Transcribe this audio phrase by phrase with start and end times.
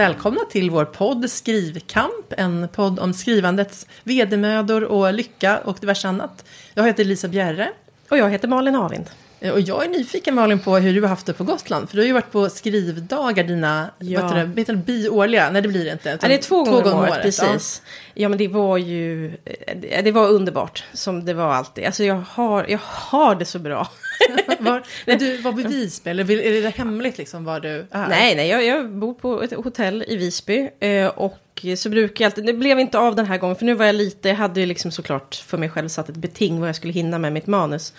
[0.00, 2.32] välkomna till vår podd Skrivkamp.
[2.36, 6.44] En podd om skrivandets vedermödor och lycka och diverse annat.
[6.74, 7.70] Jag heter Lisa Bjerre.
[8.08, 9.10] Och jag heter Malin Havind.
[9.40, 11.88] Eh, Och jag är nyfiken Malin på hur du har haft det på Gotland.
[11.88, 14.22] För du har ju varit på skrivdagar, dina Ja.
[14.22, 15.50] vad heter det, biårliga.
[15.50, 16.18] Nej, det blir det inte.
[16.22, 17.22] Ja, det är två gånger om året, ja.
[17.22, 17.82] precis.
[18.14, 18.28] Ja.
[18.28, 21.84] men det var ju, eh, det var underbart, som det var alltid.
[21.84, 23.88] Alltså jag har, jag har det så bra.
[24.58, 28.08] Var, men du var vid Visby, eller är det hemligt liksom var du är?
[28.08, 30.68] Nej, nej, jag, jag bor på ett hotell i Visby.
[30.80, 31.38] eh, Och
[31.76, 33.94] så brukar jag alltid, det blev inte av den här gången, för nu var jag
[33.94, 36.92] lite, jag hade ju liksom såklart för mig själv satt ett beting vad jag skulle
[36.92, 37.92] hinna med mitt manus.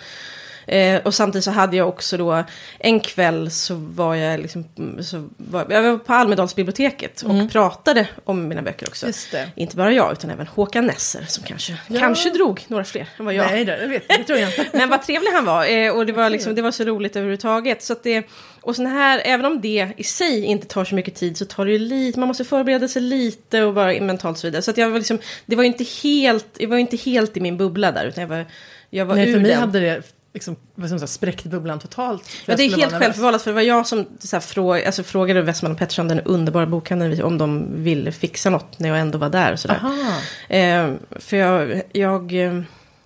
[0.72, 2.44] Eh, och samtidigt så hade jag också då,
[2.80, 4.66] en kväll så var jag liksom,
[5.04, 9.08] så var, jag var på Almedalsbiblioteket och pratade om mina böcker också.
[9.56, 12.00] Inte bara jag, utan även Håkan Nesser som kanske, Ja.
[12.00, 13.52] kanske drog några fler än vad jag.
[13.52, 14.66] Nej, det, vet, det tror jag inte.
[14.78, 15.66] Men vad trevlig han var.
[15.66, 17.84] Eh, och det var, liksom, det var så roligt överhuvudtaget.
[17.84, 18.24] Så det,
[18.62, 21.66] och sån här, även om det i sig inte tar så mycket tid så tar
[21.66, 24.62] det ju lite, man måste förbereda sig lite och vara mentalt och så vidare.
[24.62, 27.40] Så att jag var liksom, det var ju inte helt, jag var inte helt i
[27.42, 28.46] min bubbla där, utan jag var,
[28.90, 29.60] jag var Nej, för mig den.
[29.60, 30.02] hade det
[30.34, 32.30] liksom, vad man säga, spräckt bubblan totalt.
[32.46, 35.42] Ja, det är helt självförvållat, för det var jag som så här, fråg, alltså, frågade
[35.42, 39.30] Westman och Pettersson, den underbara bokhandeln, om de ville fixa något när jag ändå var
[39.30, 39.52] där.
[39.52, 39.80] Och så där.
[40.50, 41.82] Eh, för jag...
[41.92, 42.62] jag eh,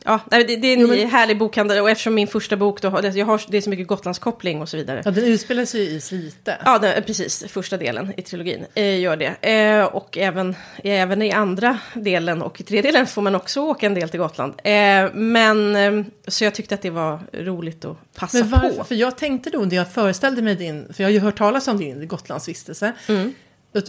[0.06, 2.88] ja, det, det är en Jo, men- härlig bokhandel och eftersom min första bok då,
[3.14, 5.02] jag har, det är så mycket Gotlandskoppling och så vidare.
[5.06, 6.58] Ja, den utspelar sig ju i Slite.
[6.66, 7.44] Ja, det, precis.
[7.48, 9.50] Första delen i trilogin eh, gör det.
[9.52, 13.86] Eh, och även, även i andra delen och i tredje delen får man också åka
[13.86, 14.54] en del till Gotland.
[14.64, 14.74] Eh,
[15.14, 18.70] men, eh, så jag tyckte att det var roligt att passa Men varför?
[18.78, 18.84] på.
[18.84, 21.68] För jag tänkte då när jag föreställde mig din, för jag har ju hört talas
[21.68, 22.94] om din Gotlandsvistelse.
[23.08, 23.34] Mm.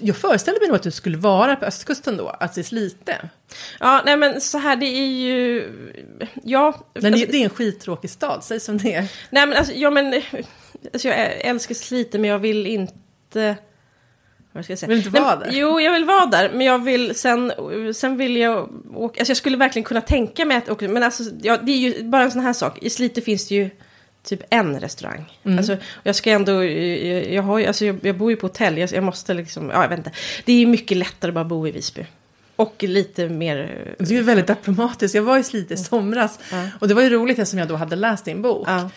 [0.00, 3.28] Jag- föreställde mig nog att du skulle vara på östkusten då, alltså i Slite.
[3.80, 5.72] Ja, nej men så här, det är ju...
[6.44, 9.00] Ja, Men alltså, det, det är en skittråkig stad, säg som det är.
[9.30, 10.22] nej men alltså, ja men...
[10.92, 13.56] Alltså, jag älskar Slite men jag vill inte...
[14.52, 14.88] Vad ska jag säga?
[14.88, 15.48] Vill inte Nej, vara där?
[15.52, 17.52] Jo, jag vill vara där, men jag vill sen,
[17.94, 21.22] sen vill jag åka, alltså jag skulle verkligen kunna tänka mig att åka, men alltså,
[21.42, 22.78] ja, det är ju bara en sån här sak.
[22.82, 23.70] I Slite finns det ju
[24.26, 25.38] typ en restaurang.
[25.44, 25.58] Mm.
[25.58, 28.92] Alltså, jag ska ändå, jag, jag, har, alltså, jag, jag bor ju på hotell, jag,
[28.92, 30.12] jag måste liksom, ja jag vet inte.
[30.44, 32.06] Det är mycket lättare att bara bo i Visby.
[32.56, 33.84] Och lite mer...
[33.98, 35.14] Du är väldigt diplomatisk.
[35.14, 36.38] Jag var i Slite i somras.
[36.52, 36.68] Ja.
[36.80, 38.68] Och det var ju roligt eftersom jag då hade läst din bok.
[38.68, 38.90] Ja.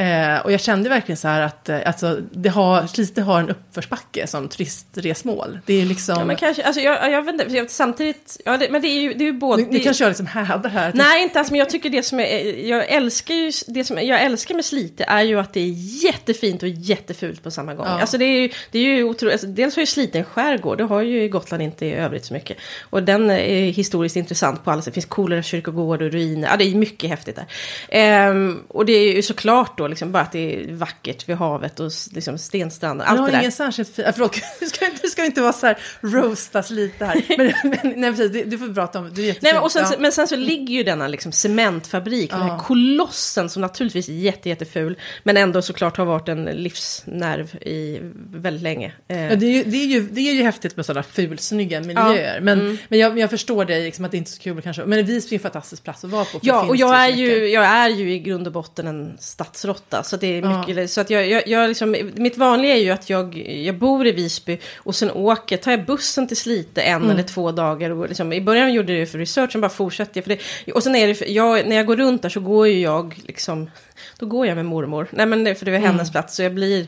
[0.00, 3.50] Eh, och jag kände verkligen så här att eh, alltså, det har, Slite har en
[3.50, 5.58] uppförsbacke som turistresmål.
[5.66, 6.14] Det är liksom...
[6.18, 9.00] Ja, men kanske, alltså jag, jag vet inte, jag, samtidigt, ja, det, men det är
[9.00, 9.62] ju, det är ju både...
[9.62, 10.92] nu det, kanske jag liksom härdar här.
[10.94, 14.22] Nej, inte alls, men jag tycker det som är, jag älskar ju, det som jag
[14.22, 17.86] älskar med Slite är ju att det är jättefint och jättefult på samma gång.
[17.86, 18.00] Ja.
[18.00, 20.78] Alltså det är ju, det är ju otroligt, alltså, dels har ju Slite en skärgård,
[20.78, 22.56] det har ju Gotland inte i övrigt så mycket.
[22.90, 26.56] Och den är historiskt intressant på alla sätt, det finns coolare kyrkogård och ruiner, ja
[26.56, 27.46] det är mycket häftigt där.
[27.88, 31.80] Ehm, och det är ju såklart då liksom bara att det är vackert vid havet
[31.80, 33.38] och liksom stenstrand, Jag allt har det där.
[33.40, 34.04] ingen särskilt fin...
[34.04, 37.22] äh, Förlåt, du ska, inte- du ska inte vara så här roastas lite här.
[37.38, 37.52] Men,
[37.82, 39.10] men nej, precis, du, du får prata om...
[39.14, 39.96] Du är Nej, men, och sen, ja.
[39.98, 42.58] men sen så ligger ju denna liksom cementfabrik, den här Ja.
[42.58, 47.98] kolossen som naturligtvis är jätte, jätteful, men ändå såklart har varit en livsnerv i
[48.34, 48.92] väldigt länge.
[49.08, 51.80] Eh, Ja, det, är ju, det, är ju, det är ju häftigt med sådana fulsnygga
[51.80, 52.40] miljöer.
[52.40, 52.78] Men, Mm.
[52.88, 54.84] men jag, jag förstår dig, liksom, att det inte är så kul kanske.
[54.84, 56.38] Men Visby är en fantastisk plats att vara på.
[56.42, 57.18] Ja, och jag är, mycket.
[57.20, 59.79] ju, jag är ju i grund och botten en stadsrotta.
[60.02, 60.64] Så, det är Ja.
[60.66, 64.06] mycket, så att jag, jag, jag liksom, mitt vanliga är ju att jag, jag bor
[64.06, 67.10] i Visby och sen åker, tar jag bussen till Slite en Mm.
[67.10, 67.90] eller två dagar.
[67.90, 70.24] Och liksom, I början gjorde jag det för research, sen bara fortsatte jag.
[70.24, 72.68] För det, och sen är det, för, jag, när jag går runt där så går
[72.68, 73.70] ju jag liksom,
[74.18, 75.08] då går jag med mormor.
[75.10, 76.86] Nej men för det är hennes plats, så jag blir,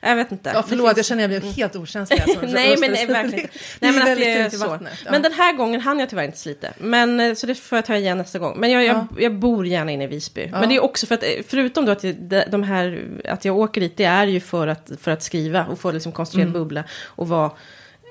[0.00, 0.50] jag vet inte.
[0.50, 0.60] Mm.
[0.62, 2.20] Ja, förlåt, finns- jag känner att jag blir helt okänslig.
[2.20, 3.54] Alltså, nej, men nej, verkligen inte.
[3.80, 4.78] Nej, men att det är så.
[5.04, 5.10] Ja.
[5.10, 6.68] Men den här gången hann jag tyvärr inte slita.
[6.78, 8.58] Men, eh, så det får jag ta igen nästa gång.
[8.60, 10.48] Men jag, jag, jag bor gärna inne i Visby.
[10.52, 12.04] Men det är också för att, eh, förutom då att
[12.50, 15.78] de- här, att jag åker dit, det är ju för att, för att skriva och
[15.78, 16.60] få liksom konstruerad Mm.
[16.60, 17.50] bubbla och vara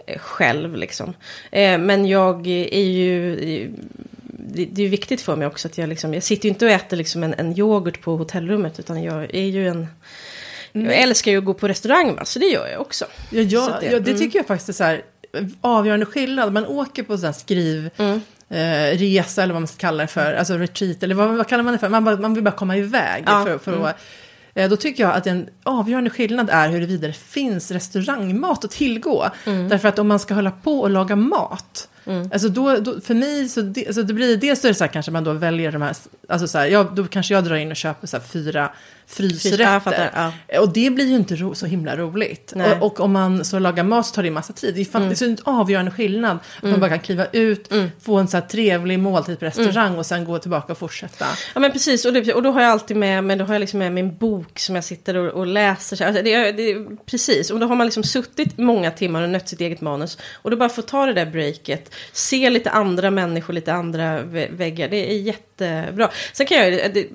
[0.08, 1.14] eh, själv liksom.
[1.52, 3.36] Men jag är ju...
[4.50, 6.98] Det, är viktigt för mig också att jag liksom, jag sitter ju inte och äter
[6.98, 9.88] liksom en, en yoghurt på hotellrummet utan jag är ju en...
[10.72, 13.06] Jag älskar ju att gå på restaurang va, så det gör jag också.
[13.30, 14.18] Ja, ja, Så att det- ja, det mm.
[14.18, 15.02] tycker jag faktiskt är så här,
[15.62, 16.54] avgörande skillnad.
[16.54, 17.90] Man åker på sån här skriv...
[17.98, 18.22] Mm.
[18.50, 21.64] Eh, resa eller vad man ska kalla det för, alltså retreat eller vad, vad kallar
[21.64, 21.90] man det för?
[21.90, 23.24] Man, bara, man vill bara komma iväg.
[23.28, 23.86] Ja, För, för mm.
[23.86, 23.96] att,
[24.54, 29.30] eh, då tycker jag att en avgörande skillnad är huruvida det finns restaurangmat att tillgå.
[29.46, 29.70] Mm.
[29.70, 31.90] Därför att om man ska hålla på och laga mat,
[32.34, 34.84] alltså då, då, för mig så det, alltså det blir dels så är det så
[34.84, 35.96] här kanske man då väljer de här
[36.30, 38.72] Alltså så här, jag, då kanske jag drar in och köper så här fyra
[39.10, 39.80] Frys- ja, frysrätter.
[39.80, 42.54] fattar, Och det blir ju inte ro, så himla roligt.
[42.56, 44.76] Och, och om man så lagar mat så tar det massa tid.
[44.76, 46.38] Det är faktiskt en avgörande skillnad.
[46.58, 50.06] Att man bara kan kliva ut, få en så här trevlig måltid på restaurang och
[50.06, 51.26] sen gå tillbaka och fortsätta.
[51.54, 53.60] Ja men precis, och, det, och då har jag alltid med, men då har jag
[53.60, 55.96] liksom med min bok som jag sitter och, och läser.
[55.96, 56.76] Så, alltså, det, det,
[57.06, 60.18] precis, och då har man liksom suttit många timmar och nött sitt eget manus.
[60.34, 64.58] Och då bara få ta det där breaket, se lite andra människor, lite andra vä-
[64.58, 64.88] väggar.
[64.90, 66.10] Det är jättebra.
[66.34, 67.08] Sen kan jag, det,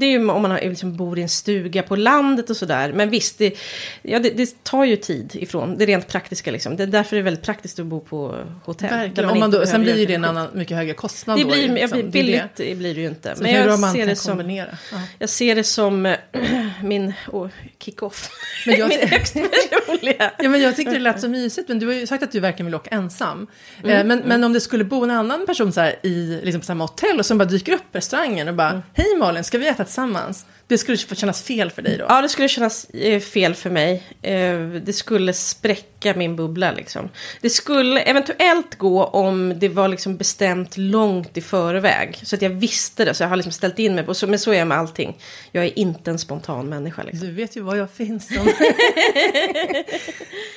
[0.00, 2.92] det är ju om man har, liksom bor i en stuga på landet och sådär.
[2.92, 3.58] Men visst, det,
[4.02, 6.76] ja, det, det tar ju tid ifrån det rent praktiska liksom.
[6.76, 8.90] Det är därför det är väldigt praktiskt att bo på hotell.
[8.90, 9.28] Verkligen.
[9.28, 11.38] Man inte då, sen blir ju det en annan, mycket högre kostnad.
[11.38, 11.98] Det då, blir, jag liksom.
[11.98, 12.74] är billigt det.
[12.78, 13.36] blir det ju inte.
[13.36, 14.36] Så Men hur jag man ser det som...
[14.36, 14.68] kombinera.
[14.92, 14.98] Ja.
[15.18, 16.16] Jag ser det som
[16.82, 17.48] min oh,
[17.78, 18.30] kick-off.
[18.66, 20.30] Men jag- min högst personliga.
[20.38, 22.40] Ja, men jag tyckte det lät så mysigt, men du har ju sagt att du
[22.40, 23.46] verkligen vill åka ensam.
[23.84, 26.62] Mm, eh, men, men om det skulle bo en annan person så här i liksom,
[26.62, 28.82] samma hotell och som bara dyker upp på restaurangen och bara, Mm.
[28.94, 30.46] hej Malin, ska vi äta tillsammans?
[30.70, 32.04] Det skulle kännas fel för dig då.
[32.08, 34.02] Ja, det skulle kännas eh, fel för mig.
[34.22, 37.08] Eh, det skulle spräcka min bubbla liksom.
[37.40, 42.20] Det skulle eventuellt gå om det var liksom bestämt långt i förväg.
[42.22, 44.14] Så att jag visste det, så jag har liksom ställt in mig på.
[44.14, 45.16] Så, men så är jag med allting.
[45.52, 47.28] Jag är inte en spontan människa liksom.
[47.28, 48.30] Du vet ju var jag finns.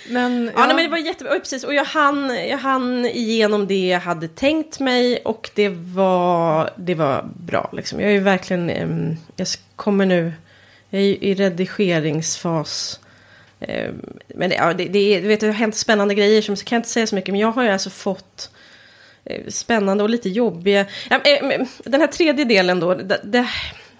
[0.09, 1.35] Men, Ja, nej, men det var jättebra.
[1.35, 1.63] Och precis.
[1.63, 5.21] Och jag hann, jag hann igenom det jag hade tänkt mig.
[5.25, 7.69] Och det var, det var bra.
[7.73, 7.99] Liksom.
[7.99, 9.17] Jag är verkligen...
[9.35, 10.33] jag kommer nu...
[10.89, 12.99] Jag är ju i redigeringsfas.
[13.59, 16.41] Ehm, men det, ja, det, det, vet, det har hänt spännande grejer.
[16.41, 17.33] Som, så kan jag inte säga så mycket.
[17.33, 18.49] Men jag har ju alltså fått
[19.25, 20.79] eh, spännande och lite jobbiga...
[21.09, 22.93] Eh, men den här tredje delen då.
[22.93, 23.47] Det,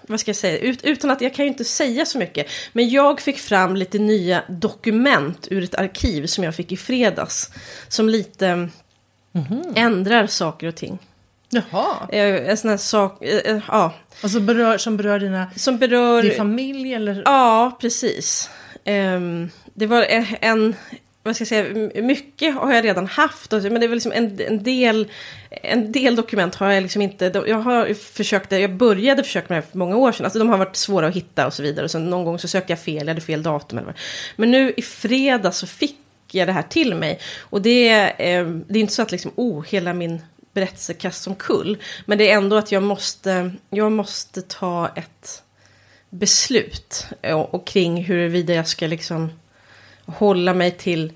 [0.02, 0.58] vad ska jag säga?
[0.58, 2.46] Ut, utan att jag kan ju inte säga så mycket.
[2.72, 7.50] Men jag fick fram lite nya dokument ur ett arkiv som jag fick i fredags.
[7.88, 8.68] Som lite
[9.74, 10.98] ändrar saker och ting.
[11.54, 13.92] Jaha, Eh, En sån här sak, eh, eh, ja.
[14.22, 16.22] alltså berör, som berör dina, Som berör...
[16.22, 17.22] din familj eller?
[17.24, 18.50] Ja, precis.
[18.84, 20.06] Ehm, det var
[20.40, 20.74] en,
[21.22, 23.52] vad ska jag säga, mycket har jag redan haft.
[23.52, 25.08] Men det är väl liksom en, en, del,
[25.50, 29.66] en del dokument har jag liksom inte, jag har försökt, jag började försöka med det
[29.70, 30.24] för många år sedan.
[30.26, 31.84] Alltså de har varit svåra att hitta och så vidare.
[31.84, 33.98] Och sen någon gång så sökte jag fel, jag hade fel datum eller vad.
[34.36, 35.96] Men nu i fredag så fick
[36.30, 37.20] jag det här till mig.
[37.40, 40.22] Och det, är, eh, det är inte så att liksom, oh, hela min
[40.54, 41.78] berättelsekast som omkull.
[42.06, 45.42] Men det är ändå att jag måste, jag måste ta ett
[46.10, 49.30] beslut och, och kring huruvida jag ska liksom
[50.06, 51.12] hålla mig till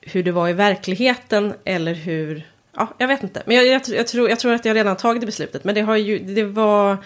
[0.00, 2.46] hur det var i verkligheten eller hur...
[2.76, 3.42] Ja, jag vet inte.
[3.46, 5.64] Men jag, jag, jag, tror, jag tror att jag redan tagit det beslutet.
[5.64, 6.96] Men det, har ju, det, var,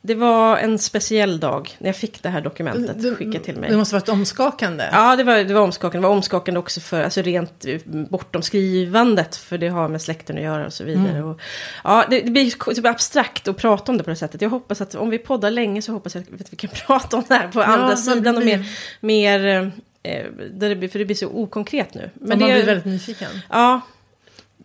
[0.00, 3.70] det var en speciell dag när jag fick det här dokumentet skickat till mig.
[3.70, 4.88] Det måste varit omskakande.
[4.92, 6.06] Ja, det var, det var omskakande.
[6.06, 9.36] Det var omskakande också för, alltså rent eh, bortom skrivandet.
[9.36, 11.08] För det har med släkten att göra och så vidare.
[11.08, 11.28] Mm.
[11.28, 11.40] Och,
[11.84, 14.42] ja, det, det blir typ abstrakt att prata om det på det sättet.
[14.42, 17.24] Jag hoppas att om vi poddar länge så hoppas jag att vi kan prata om
[17.28, 18.36] det här på andra man sidan.
[18.36, 18.64] Och mer,
[19.00, 19.72] mer
[20.02, 22.10] eh, där det blir, för det blir så okonkret nu.
[22.14, 23.30] Men Men man det, blir väldigt nyfiken.
[23.48, 23.80] Ja,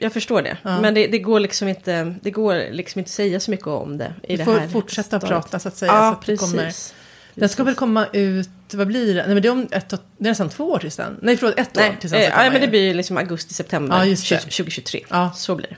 [0.04, 0.58] jag förstår det.
[0.64, 0.82] Ja.
[0.82, 4.14] Men det, det går liksom inte, det går liksom inte säga så mycket om det.
[4.24, 5.30] I det får här fortsätta stadiet.
[5.30, 5.92] prata så att säga.
[5.92, 6.52] Ja, så att det precis.
[6.52, 6.74] kommer,
[7.36, 9.26] den ska väl komma ut, vad blir det?
[9.26, 11.20] Nej men det är, om ett, det är nästan två år tills den.
[11.22, 13.98] Nej förlåt, ett år Nej, tills den eh, ja, men det blir ju liksom augusti-september
[13.98, 14.38] Ja, just det.
[14.38, 15.06] 2023.
[15.10, 15.32] Ja.
[15.36, 15.76] Så blir det.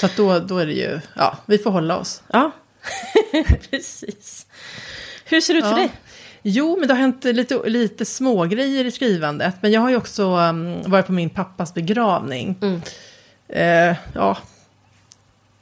[0.00, 2.22] Så att då, då är det ju, ja, vi får hålla oss.
[2.32, 2.50] Ja,
[3.70, 4.46] precis.
[5.24, 5.76] Hur ser det ut för Ja.
[5.76, 5.92] dig?
[6.42, 9.54] Jo, men det har hänt lite, lite små grejer i skrivandet.
[9.60, 12.58] Men jag har ju också um, varit på min pappas begravning.
[12.62, 12.82] Mm.
[13.48, 14.38] Eh, ja,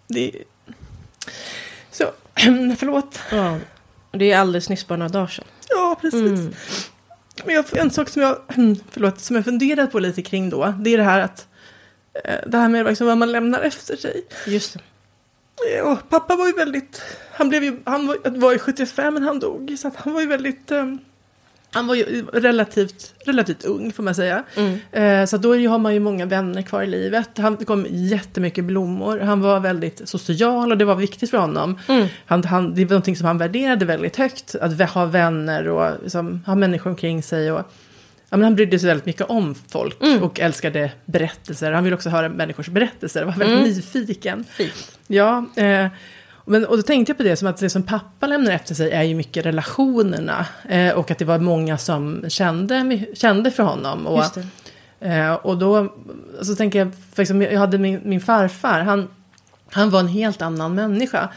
[0.09, 0.33] det...
[1.91, 2.05] Så,
[2.79, 3.19] förlåt.
[3.31, 3.59] Ja.
[4.12, 5.45] Det är alldeles nyss, bara några dagar sedan.
[5.69, 6.21] Ja, precis.
[6.21, 6.55] Mm.
[7.45, 8.37] Men jag, en sak som jag,
[8.91, 11.49] förlåt, som jag funderat på lite kring då, det är det här att
[12.25, 14.25] eh, det här med liksom vad man lämnar efter sig.
[14.47, 14.81] Just det.
[15.79, 19.23] Eh, Och pappa var ju väldigt, han blev ju, han var, var ju 75 men
[19.23, 20.95] han dog, så han var ju väldigt, eh,
[21.75, 24.45] han var ju relativt, relativt ung får man säga.
[24.57, 24.78] Mm.
[24.93, 27.31] Eh, så då har man ju många vänner kvar i livet.
[27.38, 29.19] Han, kom jättemycket blommor.
[29.19, 31.78] Han var väldigt social och det var viktigt för honom.
[31.88, 32.07] Mm.
[32.26, 34.54] Han, han, det var någonting som han värderade väldigt högt.
[34.54, 37.52] Att ha vänner och liksom, ha människor omkring sig.
[37.52, 37.59] Och,
[38.31, 40.23] ja, men han brydde sig väldigt mycket om folk Mm.
[40.23, 41.73] och älskade berättelser.
[41.73, 43.25] Han ville också höra människors berättelser.
[43.25, 43.69] Var väldigt Mm.
[43.69, 44.45] nyfiken.
[44.50, 44.99] Fint.
[45.07, 45.87] Ja, eh,
[46.45, 48.91] men, och då tänkte jag på det som att det som pappa lämnar efter sig
[48.91, 50.47] är ju mycket relationerna.
[50.69, 54.07] Eh, och att det var många som kände, kände för honom.
[54.07, 54.25] Och.
[55.01, 55.95] Eh, och då
[56.43, 59.09] så tänker jag, för exempel, jag hade min, min farfar, han,
[59.71, 61.29] han var en helt annan människa.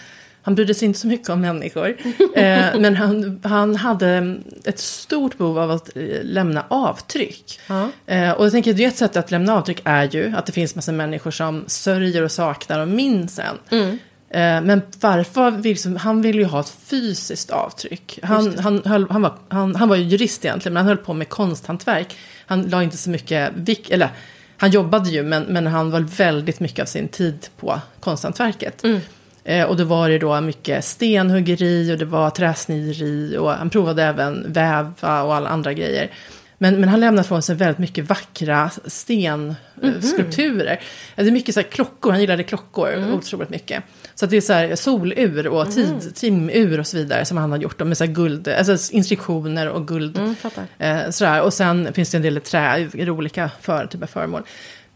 [0.48, 1.98] Han brydde sig inte så mycket om människor.
[2.36, 7.60] Eh, men han, han hade ett stort behov av att eh, lämna avtryck.
[7.68, 7.90] Ja.
[8.06, 10.76] Eh, och jag tänker att ett sätt att lämna avtryck är ju att det finns
[10.76, 13.80] massa människor som sörjer och saknar och minns en.
[13.80, 13.98] Mm.
[14.30, 18.20] Eh, men farfar vill, han vill ju ha ett fysiskt avtryck.
[18.24, 21.14] Han, han, höll, han, var, han, han var ju jurist egentligen, men han höll på
[21.14, 22.16] med konsthantverk.
[22.46, 24.10] Han la inte så mycket vikt, eller
[24.58, 28.84] han jobbade ju, men, men han var väldigt mycket av sin tid på konsthantverket.
[28.84, 29.00] Mm.
[29.44, 34.04] Eh, och då var det då mycket stenhuggeri och det var träsnideri och han provade
[34.04, 36.12] även väva och alla andra grejer.
[36.58, 40.80] Men, men han lämnade från sig väldigt mycket vackra stenskulpturer.
[41.16, 43.14] Det är mycket så klockor, han gillade klockor Mm.
[43.14, 43.84] otroligt mycket.
[44.16, 47.58] Så det är så här solur och tid, timur och så vidare som han har
[47.58, 47.80] gjort.
[47.80, 50.18] Med så guld, alltså instruktioner och guld.
[50.18, 50.36] Mm.
[50.80, 51.42] Eh, sådär.
[51.42, 54.44] Och sen finns det en del trä, i olika för, typ av föremål.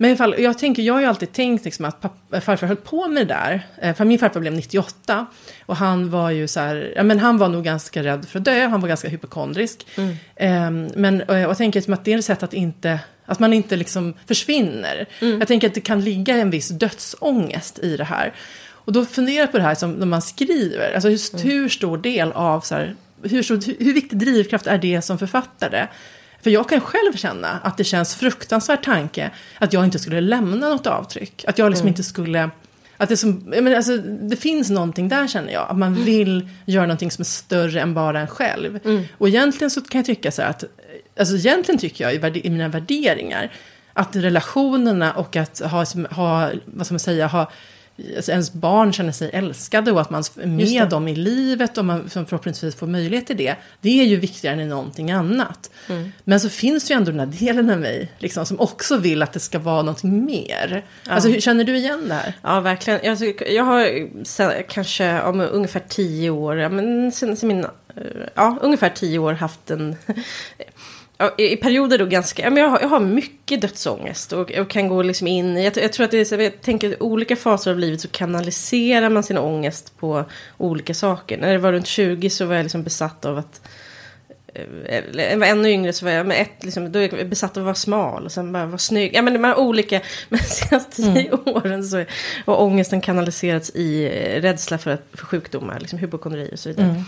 [0.01, 2.67] Men i alla fall, jag, tänker, jag har ju alltid tänkt liksom att pappa, farfar
[2.67, 3.67] höll på med det där.
[3.81, 5.25] Eh, för min farfar blev 98.
[5.65, 8.46] Och han var ju så här, ja men han var nog ganska rädd för att
[8.46, 8.67] dö.
[8.67, 9.88] Han var ganska hypokondrisk.
[10.36, 13.53] Eh, men och jag, tänker liksom att det är ett sätt att inte, att man
[13.53, 15.05] inte liksom försvinner.
[15.20, 18.34] Jag tänker att det kan ligga en viss dödsångest i det här.
[18.70, 20.93] Och då funderar jag på det här som när man skriver.
[20.93, 24.77] Alltså just hur stor del av så här, hur, stor, hur, hur viktig drivkraft är
[24.77, 25.88] det som författare?
[26.43, 30.69] För jag kan själv känna att det känns fruktansvärd tanke att jag inte skulle lämna
[30.69, 31.45] något avtryck.
[31.48, 32.50] Att jag liksom inte skulle...
[32.98, 35.69] Att det, som, menar, alltså, det finns någonting där känner jag.
[35.69, 38.79] Att man vill göra någonting som är större än bara en själv.
[39.17, 40.63] Och egentligen så kan jag tycka så här att...
[41.19, 43.51] Alltså egentligen tycker jag i, i mina värderingar
[43.93, 47.51] att relationerna och att ha, ha vad ska man säga, ha
[48.29, 52.10] ens barn känner sig älskade och att man är med dem i livet och man
[52.10, 53.55] förhoppningsvis får möjlighet till det.
[53.81, 55.72] Det är ju viktigare än någonting annat.
[55.89, 56.12] Mm.
[56.24, 59.34] Men så finns ju ändå den här delen av mig liksom, som också vill att
[59.34, 60.86] det ska vara någonting mer.
[61.08, 62.34] Alltså, hur, känner du igen det här?
[62.41, 63.00] Ja, verkligen.
[63.03, 67.63] Jag, tycker- jag har sen, kanske om ungefär tio år, ja, men sen, sen min,
[67.63, 68.01] eh,
[68.36, 69.96] ja, ungefär tio år haft en...
[71.38, 75.28] I perioder då ganska, jag, har, jag har mycket dödsångest och, och kan gå liksom
[75.28, 77.80] in i, jag, jag tror att det är jag tänker att i olika faser av
[77.80, 80.25] livet så kanaliserar man sin ångest på
[80.58, 81.38] olika saker.
[81.38, 83.62] När jag var runt 20 så var jag liksom besatt av att
[84.86, 87.58] eller jag var ännu yngre så var jag med ett, liksom, då är jag besatt
[87.58, 89.12] av att vara smal och sen bara vara snygg.
[89.13, 92.06] Ja men de här olika, men de senaste tio åren så
[92.46, 97.04] har ångesten kanaliserats i eh, rädsla för, för sjukdomar, liksom hypokondri och så vidare.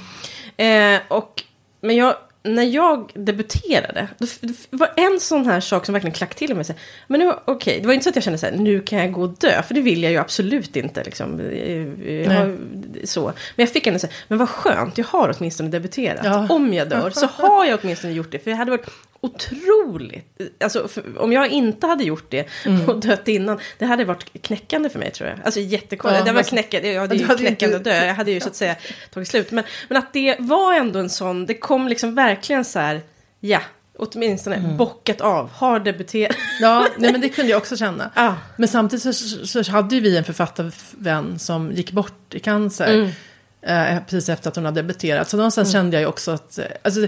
[0.57, 1.43] Eh, och,
[1.81, 4.07] men jag, när jag debuterade,
[4.39, 6.65] det var en sån här sak som verkligen klack till mig.
[6.65, 8.79] så här, Men nu, okej, det var inte så att jag kände så här, nu
[8.79, 11.03] kan jag gå och dö, för det vill jag ju absolut inte.
[11.03, 11.39] Liksom.
[11.39, 12.57] Eh, Jag har,
[13.03, 13.25] så.
[13.25, 16.25] Men jag fick ändå så här, men vad skönt, jag har åtminstone debuterat.
[16.25, 16.47] Ja.
[16.49, 18.89] Om jag dör så har jag åtminstone gjort det, för det hade varit
[19.23, 20.41] otroligt.
[20.63, 22.47] Alltså, för, om jag inte hade gjort det
[22.87, 25.39] och dött innan, det hade varit knäckande för mig tror jag.
[25.45, 26.19] Alltså jättekonstigt.
[26.19, 28.05] Ja, det var knäckande, ja, det är Du ju hade knäckande att dö.
[28.05, 28.75] Jag hade ju så att säga
[29.13, 29.51] tagit slut.
[29.51, 33.01] Men, men att det var ändå en sån, det kom liksom verkligen så här,
[33.39, 33.61] ja,
[33.97, 36.35] åtminstone bockat av, har debuterat.
[36.61, 38.11] Ja, nej, men det kunde jag också känna.
[38.15, 38.35] Ja.
[38.57, 43.13] Men samtidigt så, så, hade ju vi en författarvän som gick bort i cancer.
[43.61, 45.29] Eh, precis efter att hon hade debuterat.
[45.29, 46.57] Så någonstans kände jag ju också att...
[46.57, 47.07] eh, Alltså,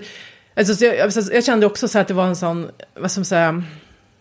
[0.56, 2.70] alltså, så jag, jag kände också så att det var en sån...
[2.94, 3.64] Vad ska man säga?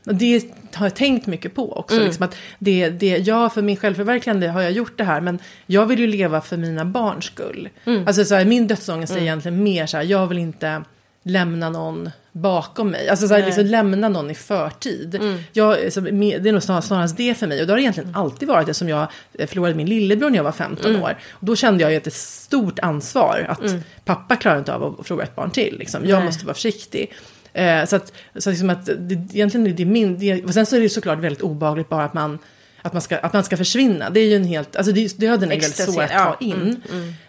[0.04, 1.96] Det har jag tänkt mycket på också.
[2.04, 5.20] Liksom att det, det, ja, för min självförverkligande har jag gjort det här.
[5.20, 7.68] Men jag vill ju leva för mina barns skull.
[8.06, 10.82] Alltså så här, min dödsångest är egentligen mer så här, jag vill inte
[11.24, 13.08] lämna någon bakom mig.
[13.08, 15.20] Alltså så här, liksom lämna någon i förtid.
[15.52, 16.08] Jag, så, det
[16.48, 17.60] är nog snarast, snarast det för mig.
[17.60, 19.06] Och det har egentligen alltid varit det som jag
[19.38, 21.18] eh, förlorade min lillebror när jag var 15 år.
[21.30, 25.24] Och då kände jag ju ett stort ansvar att pappa klarar inte av att förlora
[25.24, 25.78] ett barn till.
[25.78, 26.06] Liksom.
[26.06, 26.26] Jag Nej.
[26.26, 27.12] måste vara försiktig.
[27.52, 30.18] Eh, så att, så liksom att det, egentligen är det min...
[30.18, 32.38] Det, och sen så är det såklart väldigt obehagligt bara att man,
[32.86, 34.10] att man, ska, att man ska försvinna.
[34.10, 34.76] Det är ju en helt...
[34.76, 36.36] Alltså det, döden är väldigt svår att ta ja.
[36.40, 36.82] in.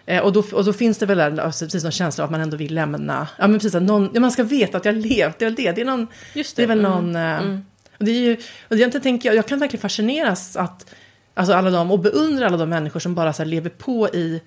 [0.06, 2.30] Eh, och, då, och då finns det väl en, alltså, precis någon känsla av att
[2.32, 3.28] man ändå vill lämna...
[3.38, 5.38] Ja, men precis, att någon, ja, man ska veta att jag levt.
[5.38, 5.72] Det är väl det.
[5.72, 6.62] Det är, någon, Just det.
[6.62, 6.74] är det.
[6.74, 7.12] väl Mm.
[7.12, 7.16] någon...
[7.56, 7.60] eh,
[7.98, 8.36] Och det är ju,
[8.68, 10.86] och egentligen tänker jag, jag kan verkligen fascineras att...
[11.34, 14.40] Alltså alla de, och beundra alla de människor som bara så lever på i...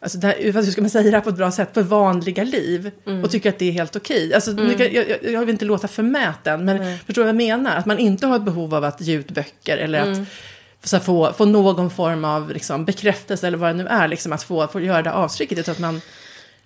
[0.00, 1.68] Alltså det här, hur ska man säga det här på ett bra sätt?
[1.74, 2.90] För vanliga liv.
[3.06, 3.24] Mm.
[3.24, 4.34] Och tycker att det är helt okej.
[4.34, 7.76] Alltså, nu kan- jag, jag, vill inte låta förmäten, men förstår du vad jag menar?
[7.76, 10.22] Att man inte har ett behov av att ge ut böcker eller Mm.
[10.22, 10.28] att
[10.86, 14.08] så få, få någon form av liksom, bekräftelse eller vad det nu är.
[14.08, 15.58] Liksom, att få, få göra det avtrycket.
[15.58, 16.00] Utan att man,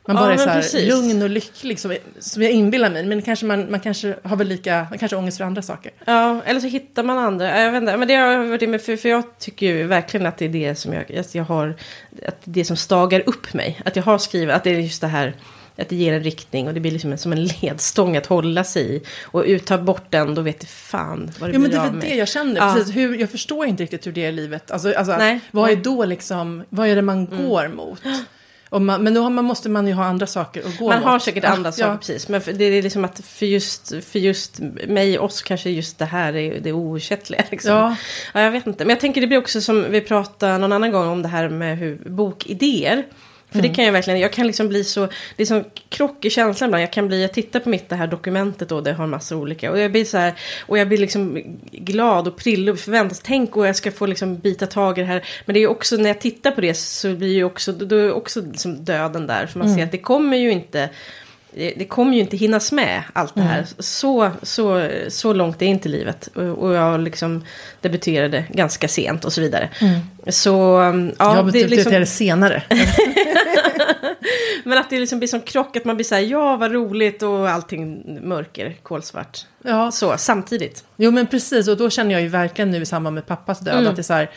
[0.07, 3.07] man Ja, bara är men så här, lugn och lycklig, som, som jag inbillar mig.
[3.07, 5.93] Men kanske man, man kanske har väl lika, man kanske har ångest för andra saker.
[6.05, 7.61] Ja, eller så hittar man andra.
[7.61, 10.27] Jag vet inte, men det har varit det med, för, för jag tycker ju verkligen
[10.27, 11.77] att det är det som jag, att jag har,
[12.27, 13.81] att det som stagar upp mig.
[13.85, 15.35] Att jag har skrivit, att det är just det här,
[15.81, 18.97] att det ger en riktning och det blir liksom som en ledstång att hålla sig
[18.97, 19.03] i.
[19.23, 21.87] Och ut, ta bort den, då vet du fan vad det Jo, men blir det
[21.87, 22.61] är väl det jag känner.
[22.61, 22.75] Ja.
[22.75, 24.71] Precis, hur, jag förstår inte riktigt hur det är i livet.
[24.71, 25.41] Alltså, alltså, Nej.
[25.51, 28.01] vad är då liksom, vad är det man går mot?
[28.79, 31.09] Man, men då man, måste man ju ha andra saker att gå Man mot.
[31.09, 31.97] har säkert andra Ja, saker, ja.
[31.97, 32.29] precis.
[32.29, 34.59] Men för, det är liksom att för just, för just
[34.89, 37.45] mig, oss kanske just det här är det oersättliga.
[37.51, 37.73] Liksom.
[37.73, 37.97] Ja.
[38.35, 38.85] Ja, jag vet inte.
[38.85, 41.49] Men jag tänker det blir också som vi pratade någon annan gång om det här
[41.49, 43.05] med hur bokidéer.
[43.51, 43.71] För Mm.
[43.71, 46.69] det kan jag verkligen, jag kan liksom bli så, det är som krock i känslan
[46.69, 46.83] ibland.
[46.83, 49.37] Jag kan bli, jag tittar på mitt det här dokumentet då, det har en massa
[49.37, 49.71] olika.
[49.71, 50.33] Och jag blir så här,
[50.67, 51.43] och jag blir liksom
[51.73, 55.07] glad och prillig och förväntas, tänk och jag ska få liksom bita tag i det
[55.07, 55.25] här.
[55.47, 57.97] Men det är ju också, när jag tittar på det så blir ju också, då
[57.97, 59.47] är också liksom döden där.
[59.47, 59.79] För man Mm.
[59.79, 60.89] ser att det kommer ju inte,
[61.55, 63.59] det det kommer ju inte hinnas med allt det här.
[63.59, 63.67] Mm.
[63.79, 66.27] Så, så, så långt är inte livet.
[66.27, 67.45] Och, jag liksom
[67.81, 69.71] debuterade ganska sent och så vidare.
[70.29, 72.63] Så um, ja, jag det är liksom, senare.
[74.65, 77.23] men att det liksom blir som krock, att man blir så här, ja vad roligt
[77.23, 79.47] och allting mörker, kolsvart.
[79.63, 80.85] Ja, Så, samtidigt.
[80.97, 81.69] jo men precis.
[81.69, 84.03] Och då känner jag ju verkligen nu i samband med pappas död att det är
[84.03, 84.31] så här,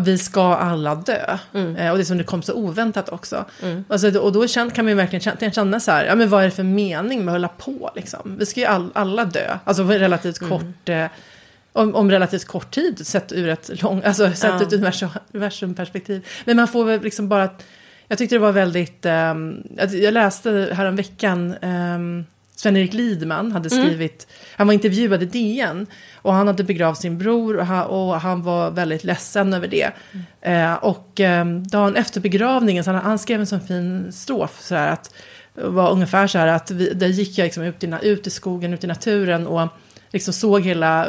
[0.00, 1.38] vi ska alla dö.
[1.76, 3.44] Eh, och det som det kom så oväntat också.
[3.88, 6.50] Alltså, och då kan man ju verkligen känna, så här, ja men vad är det
[6.50, 8.36] för mening med att hålla på liksom?
[8.38, 11.06] Vi ska ju all, alla dö, alltså relativt kort, eh,
[11.72, 14.56] om, om relativt kort tid sett ur ett lång, alltså sett Ja.
[14.60, 16.26] ur ett universum, universumperspektiv.
[16.44, 17.48] Men man får väl liksom bara,
[18.08, 19.06] jag tyckte det var väldigt,
[19.78, 26.32] att jag läste häromveckan, um, Sven-Erik Lidman hade skrivit, han var intervjuad i DN och
[26.32, 29.90] han hade begravt sin bror och han, och han var väldigt ledsen över det.
[30.40, 34.74] Eh, och um, dagen efter begravningen, så han, han skrev en sån fin strof så
[34.74, 35.14] här att,
[35.54, 38.74] var ungefär så här att vi, där gick jag liksom ut, i, ut i skogen,
[38.74, 39.68] ut i naturen och
[40.12, 41.08] liksom såg hela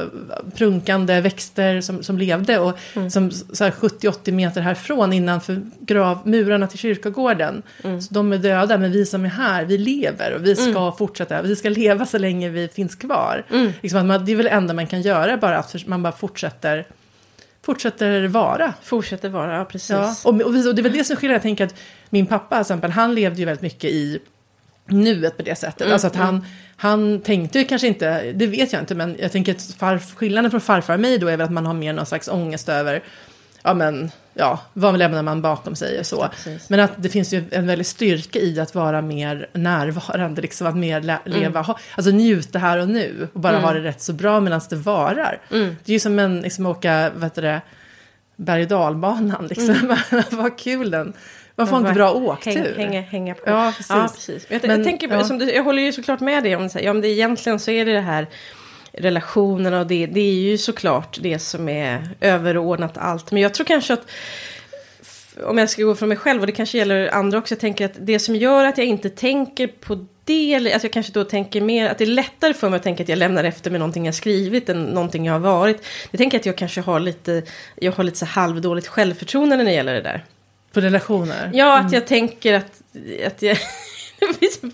[0.55, 2.77] prunkande växter som, som levde och
[3.11, 7.63] som så här 70-80 meter härifrån innanför grav, murarna till kyrkogården.
[7.81, 11.41] Så de är döda, men vi som är här, vi lever och vi ska fortsätta,
[11.41, 13.45] vi ska leva så länge vi finns kvar.
[13.81, 16.13] Liksom att man, det är väl det enda man kan göra, bara att man bara
[16.13, 16.87] fortsätter,
[17.61, 18.73] fortsätter vara.
[18.83, 19.89] Fortsätter vara, ja precis.
[19.89, 21.35] Ja, och, och, det är väl det som skiljer.
[21.35, 21.75] Jag tänker att
[22.09, 24.19] min pappa exempel, han levde ju väldigt mycket i
[24.85, 25.81] nuet på det sättet.
[25.93, 29.51] alltså att han, han tänkte ju kanske inte, det vet jag inte, men jag tänker
[29.51, 32.05] att far, skillnaden från farfar och mig då är väl att man har mer någon
[32.05, 33.03] slags ångest över,
[33.63, 36.27] ja men, ja, vad lämnar man bakom sig och så.
[36.31, 36.69] precis.
[36.69, 40.77] Men att det finns ju en väldig styrka i att vara mer närvarande, liksom att
[40.77, 44.13] mer lä- leva, ha, alltså njuta här och nu och bara ha det rätt så
[44.13, 45.41] bra medan det varar.
[45.85, 47.61] Det är ju som en, liksom åka, vad heter det,
[48.35, 49.97] berg och dalbanan liksom.
[50.31, 51.13] vad kul den.
[51.55, 52.51] Man får inte bra åktur.
[52.53, 53.41] Häng, hänga, hänga på.
[53.45, 53.89] Ja, precis.
[53.89, 54.45] Ja, precis.
[54.49, 55.23] Jag, Men, jag, tänker, på- ja.
[55.23, 57.71] som du, jag håller ju såklart med dig om här, ja, men det, egentligen så
[57.71, 58.27] är det det här
[58.93, 63.31] relationerna och det, det är ju såklart det som är överordnat allt.
[63.31, 64.07] Men jag tror kanske att
[65.43, 67.85] om jag ska gå från mig själv och det kanske gäller andra också, jag tänker
[67.85, 71.23] att det som gör att jag inte tänker på det, eller att jag kanske då
[71.23, 73.79] tänker mer, att det är lättare för mig att tänka att jag lämnar efter mig
[73.79, 75.85] någonting jag skrivit än någonting jag har varit.
[76.11, 77.43] Jag tänker att jag kanske har lite,
[77.75, 80.25] jag har lite så halvdåligt självförtroende när det gäller det där.
[80.73, 81.51] På relationer.
[81.53, 82.81] Ja, att jag tänker att,
[83.27, 83.57] att jag...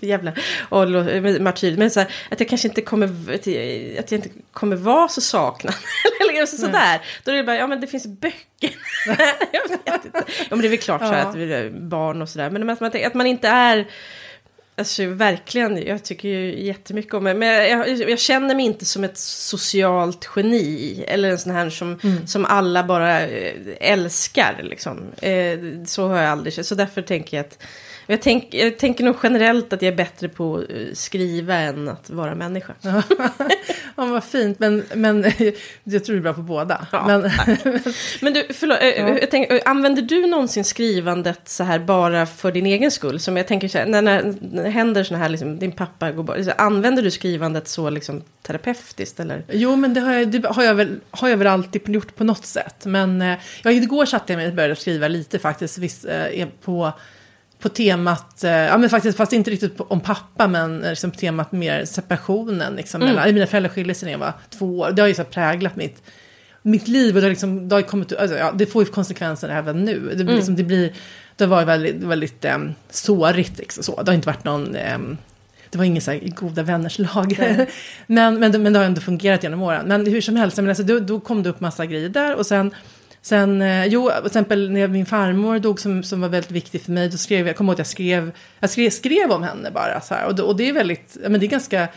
[0.00, 0.32] Jävla
[0.70, 1.76] lo- martyr.
[1.76, 3.06] Men så här, att jag kanske inte kommer...
[3.34, 5.74] Att jag, att jag inte kommer vara så saknad.
[6.20, 7.00] Eller så, sådär.
[7.24, 8.70] Då är det bara, ja men det finns böcker.
[9.52, 10.22] jag vet inte.
[10.38, 12.50] Ja men det är väl klart så här att vi är barn och sådär.
[12.50, 13.86] Men att man, att man inte är...
[14.76, 17.34] Alltså verkligen, jag tycker ju jättemycket om det.
[17.34, 21.04] Men jag, jag, jag känner mig inte som ett socialt geni.
[21.08, 24.60] Eller en sån här som, som alla bara eh, älskar.
[24.62, 25.12] Liksom.
[25.22, 26.66] Eh, så har jag aldrig känt.
[26.66, 27.58] Så därför tänker jag att...
[28.10, 31.88] Jag, tänk, jag tänker nog generellt att jag är bättre på att eh, skriva än
[31.88, 32.74] att vara människa.
[33.96, 34.58] Ja, vad fint.
[34.58, 35.22] Men, men
[35.84, 36.86] jag tror du är bra på båda.
[36.92, 37.20] Ja, men,
[38.20, 39.08] Men du, förlåt, eh, Ja.
[39.08, 43.20] jag tänker, eh, använder du någonsin skrivandet så här bara för din egen skull?
[43.20, 46.10] Som jag tänker så här, när, när, när det händer såna här, liksom, din pappa
[46.12, 49.44] går bort, så använder du skrivandet så liksom terapeutiskt eller?
[49.48, 52.24] Jo, men det har jag, det har jag, väl, har jag väl alltid gjort på
[52.24, 52.84] något sätt.
[52.84, 56.92] Men eh, ja, igår satte jag mig och började skriva lite faktiskt visst, eh, på,
[57.60, 61.10] på temat, eh, ja men faktiskt, fast inte riktigt på, om pappa, men eh, liksom
[61.10, 62.74] temat mer separationen.
[62.76, 63.14] Liksom, Mm.
[63.14, 64.90] mellan, mina föräldrar skilde sig när jag var två år.
[64.92, 66.02] Det har ju så präglat mitt,
[66.62, 69.48] mitt liv och det har, liksom, det har kommit, alltså, ja, det får ju konsekvenser
[69.48, 70.12] även nu.
[70.14, 70.34] Det, Mm.
[70.36, 70.92] liksom, det blir,
[71.36, 72.58] det har varit väldigt, väldigt eh,
[72.90, 73.58] sårigt.
[73.58, 74.02] Liksom, så.
[74.02, 74.74] Det har inte varit någon...
[74.76, 75.16] ehm,
[75.70, 77.38] det var ingen så här goda vänners lag.
[78.06, 79.86] Men, men, men det har ändå fungerat genom åren.
[79.88, 82.34] Men hur som helst, men alltså, då, då kom det upp massa grejer där.
[82.36, 82.74] Och sen,
[83.22, 86.92] sen eh, jo, till exempel när min farmor dog som, som var väldigt viktig för
[86.92, 87.08] mig.
[87.08, 90.00] Då skrev jag, kom ihåg att jag skrev, jag skrev, skrev om henne bara.
[90.00, 91.88] Så här, och, då, och det är väldigt, men det är ganska,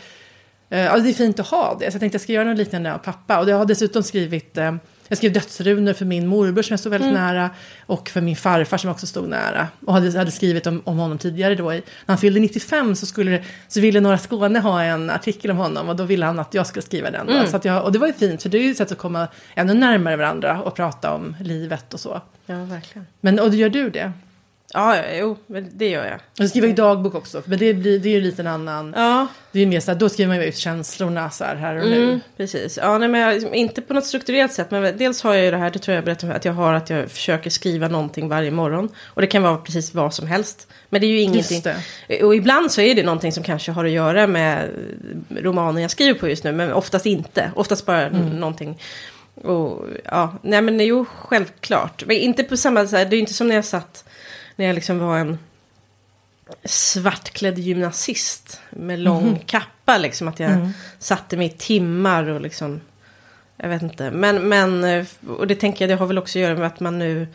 [0.70, 1.90] eh, ja, det är fint att ha det.
[1.90, 3.40] Så jag tänkte jag ska göra något liknande av pappa.
[3.40, 4.74] Och jag har dessutom skrivit, eh,
[5.08, 7.50] jag skrev dödsrunor för min morbror som jag stod väldigt nära.
[7.86, 9.68] Och för min farfar som jag också stod nära.
[9.86, 11.72] Och hade, hade skrivit om, om honom tidigare då.
[11.72, 15.56] I, när han fyllde 95 så, skulle, så ville Norra Skåne ha en artikel om
[15.56, 15.88] honom.
[15.88, 17.26] Och då ville han att jag skulle skriva den.
[17.26, 17.46] Då.
[17.46, 19.28] Så jag, och det var ju fint för det är ju ett sätt att komma
[19.54, 22.20] ännu närmare varandra och prata om livet och så.
[22.46, 23.06] Ja, verkligen.
[23.20, 24.12] Men och gör du det?
[24.76, 26.20] Ja, jo, men det gör jag.
[26.36, 28.94] Jag skriver ju dagbok också, men det, blir, det är ju lite en annan...
[28.96, 31.76] Ja, Det är mer så här, då skriver man ju ut känslorna så här, här
[31.76, 32.04] och nu.
[32.04, 32.78] mm, precis.
[32.82, 35.56] Ja, nej, men jag, inte på något strukturerat sätt, men dels har jag ju det
[35.56, 38.28] här, det tror jag jag berättade om, att jag har att jag försöker skriva någonting
[38.28, 38.88] varje morgon.
[39.04, 40.68] Och det kan vara precis vad som helst.
[40.88, 41.62] Men det är ju ingenting.
[42.22, 44.68] Och ibland så är det någonting som kanske har att göra med
[45.30, 47.50] romanen jag skriver på just nu, men oftast inte.
[47.56, 48.28] Oftast bara Mm.
[48.28, 48.78] någonting.
[49.34, 52.04] Och ja, nej men jo, självklart.
[52.06, 54.04] Men inte på samma sätt, det är ju inte som när jag satt,
[54.56, 55.38] när jag liksom var en
[56.64, 59.38] svartklädd gymnasist med lång Mhm.
[59.38, 60.28] kappa liksom.
[60.28, 60.70] Att jag Mm.
[60.98, 62.80] satte mig i timmar och liksom,
[63.56, 64.10] jag vet inte.
[64.10, 64.84] Men, men,
[65.28, 67.26] och det tänker jag, det har väl också att göra med att man nu,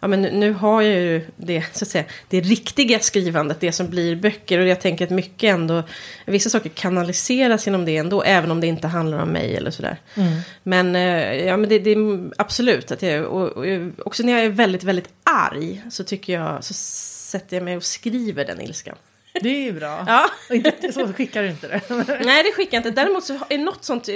[0.00, 3.72] ja men nu, nu har jag ju det, så att säga, det riktiga skrivandet, det
[3.72, 4.58] som blir böcker.
[4.58, 5.82] Och jag tänker att mycket ändå,
[6.26, 9.96] vissa saker kanaliseras genom det ändå, även om det inte handlar om mig eller sådär.
[10.14, 10.40] Mm.
[10.62, 13.64] Men, eh, ja, men det, det är absolut att jag, och, och,
[13.98, 17.84] också när jag är väldigt, väldigt arg så tycker jag, så sätter jag mig och
[17.84, 18.96] skriver den ilskan.
[19.42, 20.04] Det är ju bra.
[20.06, 20.30] Ja.
[20.48, 21.80] Och inte, så skickar du inte det.
[22.24, 23.02] Nej, det skickar jag inte.
[23.02, 24.08] Däremot så är något sånt,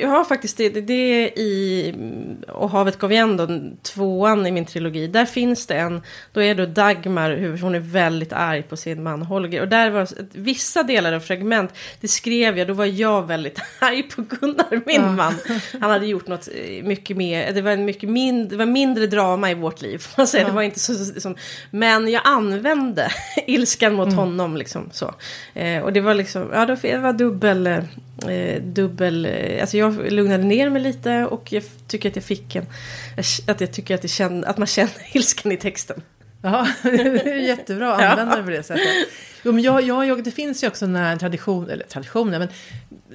[0.00, 1.94] jag har faktiskt det, det är i,
[2.48, 3.48] och Havet gav igen då,
[3.82, 5.06] tvåan i min trilogi.
[5.06, 9.22] Där finns det en, då är då Dagmar, hon är väldigt arg på sin man
[9.22, 9.60] Holger.
[9.60, 14.02] Och där var vissa delar av fragment, det skrev jag, då var jag väldigt arg
[14.02, 15.12] på Gunnar, min Ja.
[15.12, 15.34] man.
[15.80, 19.50] Han hade gjort något eh, mycket mer, det var, mycket mindre, det var mindre drama
[19.50, 20.06] i vårt liv.
[20.16, 20.42] Man säga.
[20.42, 20.48] Ja.
[20.48, 21.36] Det var inte så, som,
[21.70, 23.08] men jag använde
[23.46, 24.53] ilskan mot honom.
[24.56, 25.14] Liksom, så.
[25.54, 30.44] Eh, och det var liksom, ja det var dubbel, eh, dubbel, eh, alltså jag lugnade
[30.44, 32.66] ner mig lite och jag tycker att jag fick en,
[33.46, 36.02] att jag tycker att, det kände, att man känner ilskan i texten.
[36.42, 39.08] Ja, det är jättebra att använda det på det sättet.
[39.42, 42.48] Jo, men jag, jag, det finns ju också den här tradition, eller traditionen, men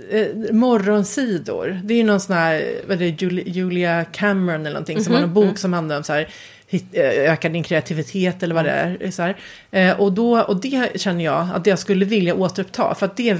[0.09, 1.81] eh, morgonsidor.
[1.83, 5.21] Det är ju någon sån här, vad är det, Julia, Cameron eller någonting, som har
[5.21, 6.29] en bok som handlar om så här,
[6.71, 9.11] hit, eh, öka din kreativitet eller vad det är.
[9.11, 9.37] Så här.
[9.71, 13.37] Eh, och, då, och det känner jag att jag skulle vilja återuppta, för att det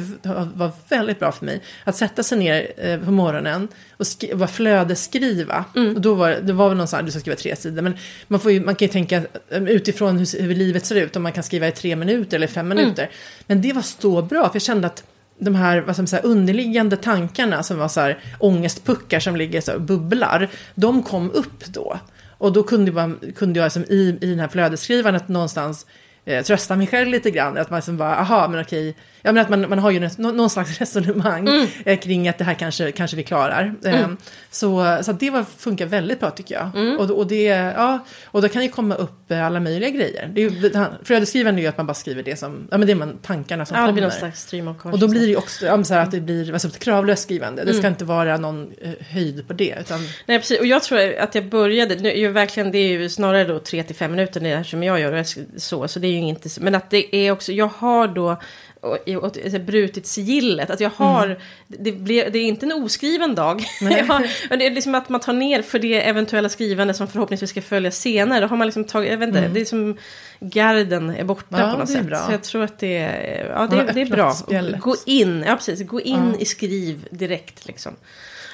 [0.53, 1.61] var väldigt bra för mig.
[1.83, 5.65] Att sätta sig ner eh, på morgonen och skri- bara flödesskriva.
[5.95, 7.97] Och då var det var väl någon sån här, du ska skriva tre sidor, men
[8.27, 11.31] man, får ju, man kan ju tänka utifrån hur, hur livet ser ut, om man
[11.31, 13.09] kan skriva i tre minuter eller fem minuter.
[13.47, 15.03] Men det var så bra, för jag kände att
[15.39, 19.61] de här, vad ska man säga, underliggande tankarna som var så här ångestpuckar som ligger
[19.61, 21.99] så här, bubblar, de kom upp då.
[22.39, 25.85] Och då kunde, man, kunde jag liksom i, i den här flödesskrivaren att någonstans
[26.25, 27.57] eh, trösta mig själv lite grann.
[27.57, 28.95] Att man liksom bara, aha, men okej.
[29.21, 31.47] Ja, men att man, man har ju nå- någon slags resonemang
[31.85, 33.73] eh, kring att det här kanske, kanske vi klarar.
[33.85, 34.07] Eh,
[34.51, 36.99] så, så att det var, funkar väldigt bra tycker jag.
[36.99, 40.29] Och, och, det, ja, och då kan ju komma upp eh, alla möjliga grejer.
[40.33, 42.93] Det är det, flödesskrivande är ju att man bara skriver det som, ja men det
[42.93, 43.93] är man, tankarna som Ja, det kommer.
[43.93, 46.11] blir någon slags stream of Och då blir det ju också ja, så här att
[46.11, 47.63] det blir alltså, ett kravlöst skrivande.
[47.63, 49.75] Det ska inte vara någon eh, höjd på det.
[49.81, 50.59] Utan, Nej, precis.
[50.59, 53.83] Och jag tror att jag började, nu, ju verkligen, det är ju snarare då 3
[53.83, 55.23] till 5 minuter det här som jag gör,
[55.59, 58.41] så, så det är ju inte, så- men att det är också, jag har då
[58.81, 63.35] och, och, och, brutit sigillet, att jag har, det, blir, det är inte en oskriven
[63.35, 63.61] dag.
[63.81, 67.49] har, men det är liksom att man tar ner för det eventuella skrivande som förhoppningsvis
[67.49, 69.97] ska följa senare, då har man liksom tagit, jag vet inte, det är som
[70.39, 72.05] garden är borta Ja, på något sätt.
[72.05, 72.25] bra.
[72.25, 74.33] Så jag tror att det är, ja, det, det är bra.
[74.33, 74.79] spjället.
[74.81, 77.95] Gå in, ja precis, gå in i skriv direkt liksom.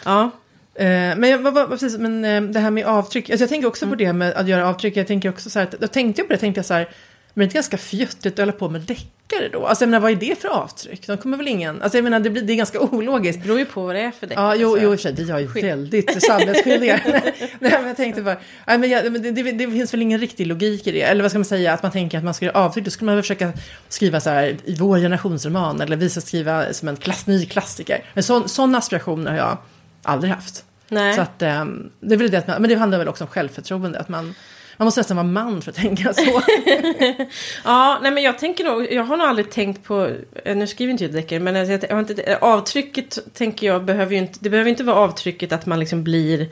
[0.05, 0.31] Ja.
[0.75, 3.67] eh, men, jag, vad, vad, precis, men eh, det här med avtryck, alltså jag tänker
[3.67, 4.97] också på det med att göra avtryck.
[4.97, 6.89] Jag tänker också så här, då tänkte jag på det, tänkte jag så här,
[7.37, 9.65] men det är ganska fjuttigt att hålla på med deckare då.
[9.65, 11.07] Alltså jag menar, vad är det för avtryck?
[11.07, 13.41] De kommer väl ingen, alltså jag menar, det, blir, det är ganska ologiskt.
[13.41, 14.37] Det beror ju på vad det är för däck.
[14.37, 16.99] Ja, jo, jo, det är ju väldigt samhällsskyldiga.
[17.59, 20.47] Nej, men jag tänkte bara, nej, men jag, det, det, det finns väl ingen riktig
[20.47, 21.01] logik i det.
[21.01, 23.05] Eller vad ska man säga, att man tänker att man ska göra avtryck, då skulle
[23.05, 23.53] man väl försöka
[23.89, 28.03] skriva så här i vår generationsroman, eller visa skriva som en klass, ny klassiker.
[28.13, 29.57] Men så, sådana aspirationer har jag
[30.03, 30.65] aldrig haft.
[30.87, 31.15] Nej.
[31.15, 33.29] Så att, ehm, det är väl det att man, men det handlar väl också om
[33.29, 34.35] självförtroende, att man,
[34.77, 36.41] man måste nästan vara man för att tänka så.
[37.63, 40.11] Ja, nej men jag tänker nog, jag har nog aldrig tänkt på,
[40.45, 43.85] eh, nu skriver inte jag deckare, men jag, jag har inte, eh, avtrycket tänker jag
[43.85, 46.49] behöver ju inte, det behöver inte vara avtrycket att man liksom blir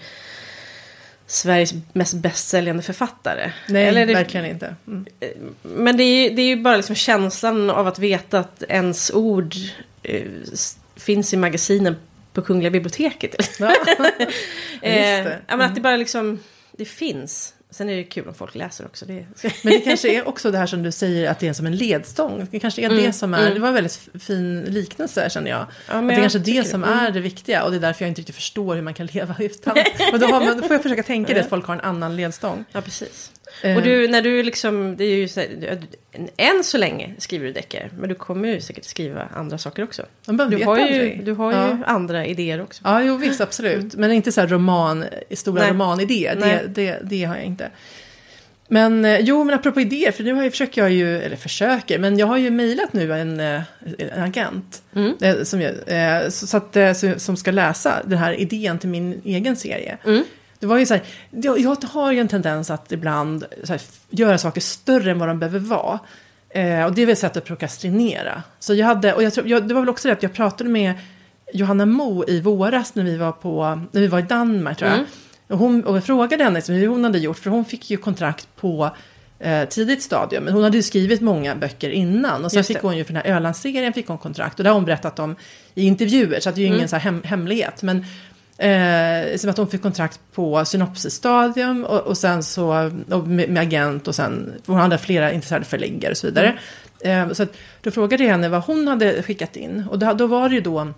[1.27, 3.51] Sveriges mest bästsäljande författare.
[3.67, 4.75] Nej, Eller det- verkligen inte.
[4.88, 5.05] Mm.
[5.62, 9.12] Men det är, ju, det är ju bara liksom känslan av att veta att ens
[9.12, 9.55] ord
[10.03, 10.27] eh,
[10.95, 11.95] finns i magasinen
[12.33, 13.36] på Kungliga biblioteket.
[13.59, 13.65] Ja.
[14.81, 15.39] eh, det.
[15.47, 16.39] ja, men att det bara liksom,
[16.71, 17.53] det finns.
[17.73, 19.05] Sen är det kul om folk läser också.
[19.05, 19.25] Det,
[19.63, 21.75] Men det kanske är också det här som du säger att det är som en
[21.75, 22.47] ledstång.
[22.51, 25.59] Det kanske är det som är, det var en väldigt fin liknelse känner jag.
[25.59, 26.88] Mm, Ja, men att det kanske är det som det.
[26.88, 26.99] Mm.
[26.99, 29.36] är det viktiga och det är därför jag inte riktigt förstår hur man kan leva
[29.39, 29.75] utan.
[30.12, 32.65] Men då, man, då får jag försöka tänka det att folk har en annan ledstång.
[32.71, 33.31] Ja, precis.
[33.62, 33.77] Eh.
[33.77, 35.81] Och du, när du liksom, det är ju så här,
[36.38, 40.06] än så länge skriver du deckare, men du kommer ju säkert skriva andra saker också.
[40.26, 41.69] Du har ju, du har ja.
[41.69, 42.82] ju andra idéer också.
[42.86, 43.95] Ja, jo visst absolut.
[43.95, 45.71] Men inte så här roman, stora Nej.
[45.71, 46.34] romanidé.
[46.39, 47.69] Det, det, det har jag inte.
[48.67, 51.99] Men eh, jo, men apropå idéer, för nu har jag, försöker jag ju, eller försöker,
[51.99, 53.62] men jag har ju mejlat nu en, eh,
[53.97, 54.82] en agent.
[54.95, 55.13] Mm.
[55.21, 55.73] eh, Som, jag,
[56.34, 56.78] så, så att,
[57.21, 59.97] som ska läsa den här idén till min egen serie.
[60.06, 60.23] Mm.
[60.63, 63.82] Det var ju så här, jag, jag har ju en tendens att ibland så här,
[64.10, 65.99] göra saker större än vad de behöver vara.
[66.49, 68.43] Eh, och det är väl ett sätt att prokrastinera.
[68.60, 70.93] Så jag hade, och jag jag, det var väl också det att jag pratade med
[71.54, 74.97] Johanna Mo i våras när vi var, på, när vi var i Danmark tror jag.
[74.97, 75.10] Mm.
[75.47, 77.97] Och, hon, och jag frågade henne liksom, hur hon hade gjort, för hon fick ju
[77.97, 78.89] kontrakt på
[79.39, 80.43] eh, tidigt stadium.
[80.43, 82.45] Men hon hade ju skrivit många böcker innan.
[82.45, 84.60] Och sen fick hon ju för den här Ölandsserien fick hon kontrakt.
[84.60, 85.36] Och det har hon berättat om
[85.76, 87.84] i intervjuer, så att det är ju ingen så här hem, hemlighet.
[87.84, 88.06] Men
[88.57, 93.61] eh, som att hon fick kontrakt på synopsisstadium och, och sen så och med, med
[93.61, 96.59] agent och sen, hon hade flera intresserade förläggare och så vidare.
[96.99, 99.87] Eh, så att, då frågade jag henne vad hon hade skickat in.
[99.89, 100.93] Och då, då var det ju då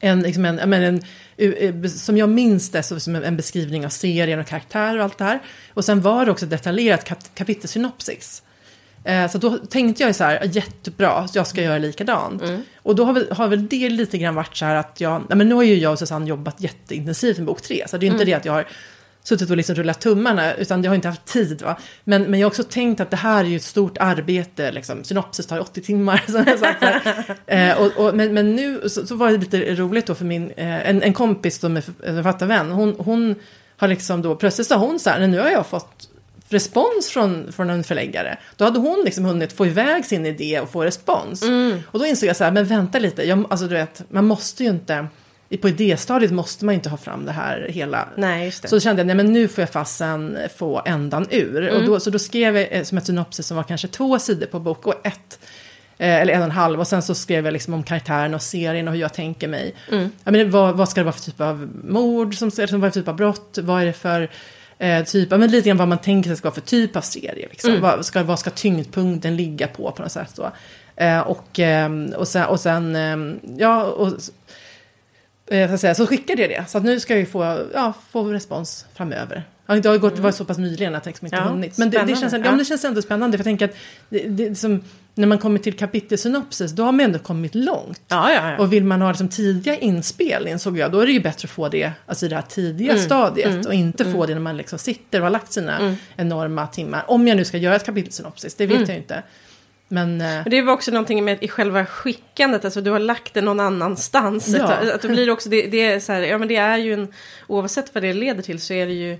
[0.00, 1.02] en, liksom en, en,
[1.36, 5.18] en, som jag minns det, så som en, beskrivning av serien och karaktär och allt
[5.18, 5.40] det här.
[5.74, 8.42] Och sen var det också detaljerat kap, kapitelsynopsis.
[9.04, 12.42] Eh, så då tänkte jag så här, jättebra, jag ska göra likadant.
[12.82, 15.34] Och då har väl, har väl det lite grann varit så här att jag, ja,
[15.34, 18.08] men nu har ju jag och Susanne jobbat jätteintensivt med bok tre, så det är
[18.08, 18.66] ju inte det att jag har
[19.24, 21.62] suttit och liksom rullat tummarna, utan jag har inte haft tid.
[21.62, 21.76] Va?
[22.04, 25.04] Men, men jag har också tänkt att det här är ju ett stort arbete, liksom.
[25.04, 26.22] synopsis tar ju 80 timmar.
[26.26, 27.70] Som jag sagt, så här.
[27.70, 30.50] eh, och, och, men, men nu så, så var det lite roligt då för min,
[30.50, 33.34] eh, en, en kompis som är författarvän, hon, hon
[33.76, 36.08] har liksom då, plötsligt sa hon så här, nu har jag fått
[36.48, 38.38] respons från, från en förläggare.
[38.56, 41.42] Då hade hon liksom hunnit få iväg sin idé och få respons.
[41.90, 44.64] Och då insåg jag så här, men vänta lite, jag, alltså du vet, man måste
[44.64, 45.06] ju inte,
[45.60, 48.08] på idéstadiet måste man inte ha fram det här hela.
[48.16, 48.68] Nej, det.
[48.68, 51.68] Så kände jag, nej men nu får jag fasen få ändan ur.
[51.68, 54.46] Och då, så då skrev jag eh, som ett synopsis som var kanske två sidor
[54.46, 55.38] på bok och ett
[55.98, 56.80] eh, eller en och en halv.
[56.80, 59.74] Och sen så skrev jag liksom om karaktären och serien och hur jag tänker mig.
[59.90, 62.34] Ja, men vad, vad ska det vara för typ av mord?
[62.34, 63.58] Som, som, vad är det för typ av brott?
[63.62, 64.30] Vad är det för
[64.78, 67.48] eh, typ men lite grann vad man tänker sig ska vara för typ av serie.
[67.50, 67.80] Liksom.
[67.80, 70.30] Vad, ska, vad ska tyngdpunkten ligga på på något sätt?
[70.34, 70.50] Så.
[70.96, 74.06] Eh, och, ehm, och sen, och sen ehm, ja, och,
[75.54, 76.64] eh, så, att säga, så skickade jag det.
[76.68, 79.44] Så nu ska jag få, ja, få respons framöver.
[79.66, 81.78] Ja, det har gått, det var så pass nyligen att jag liksom inte Ja, hunnit.
[81.78, 82.38] Men det, det, känns, ja.
[82.38, 82.50] Ja.
[82.50, 83.38] men det känns ändå spännande.
[83.38, 83.76] För jag tänker att
[84.08, 84.82] det, det, som,
[85.14, 88.00] när man kommer till kapitelsynopsis, då har man ändå kommit långt.
[88.08, 88.58] Ja, ja, ja.
[88.58, 91.50] Och vill man ha liksom tidiga inspel, insåg jag, då är det ju bättre att
[91.50, 93.66] få det alltså i det här tidiga stadiet.
[93.66, 97.04] Och inte få det när man liksom sitter och har lagt sina enorma timmar.
[97.06, 99.22] Om jag nu ska göra ett kapitelsynopsis, det vet jag ju inte.
[99.88, 100.20] Men...
[100.20, 103.40] eh, Men det var också någonting med i själva skickandet, alltså du har lagt det
[103.40, 104.48] någon annanstans.
[104.48, 104.64] Ja.
[104.64, 106.78] Att, att då blir det också, det, det är så här, ja men det är
[106.78, 107.12] ju en,
[107.46, 109.18] oavsett vad det leder till så är det ju,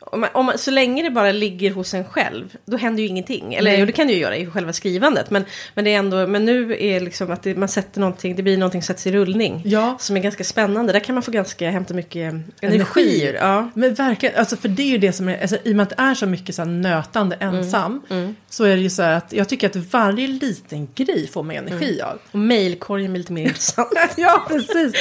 [0.00, 3.08] om man, om man, så länge det bara ligger hos en själv, då händer ju
[3.08, 3.54] ingenting.
[3.54, 3.80] Eller Nej.
[3.80, 6.44] jo, det kan det ju göra i själva skrivandet, men, men det är ändå, men
[6.44, 9.62] nu är liksom att det, man sätter någonting, det blir någonting som sätts i rullning.
[9.64, 9.96] Ja.
[10.00, 13.36] Som är ganska spännande, där kan man få ganska, hämta mycket energi.
[13.40, 13.70] Ja.
[13.74, 15.96] Men verkligen, alltså för det är ju det som är, alltså, i och med att
[15.96, 18.02] det är så mycket så här nötande ensam,
[18.50, 21.56] så är det ju så här att jag tycker att varje liten grej får mig
[21.56, 22.18] energi av.
[22.32, 23.88] Och mejlkorgen blir lite mer intressant.
[24.16, 24.92] ja, precis.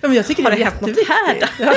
[0.00, 1.50] Ja, men jag tycker Har det det hänt något jätteviktigt.
[1.58, 1.74] Ja.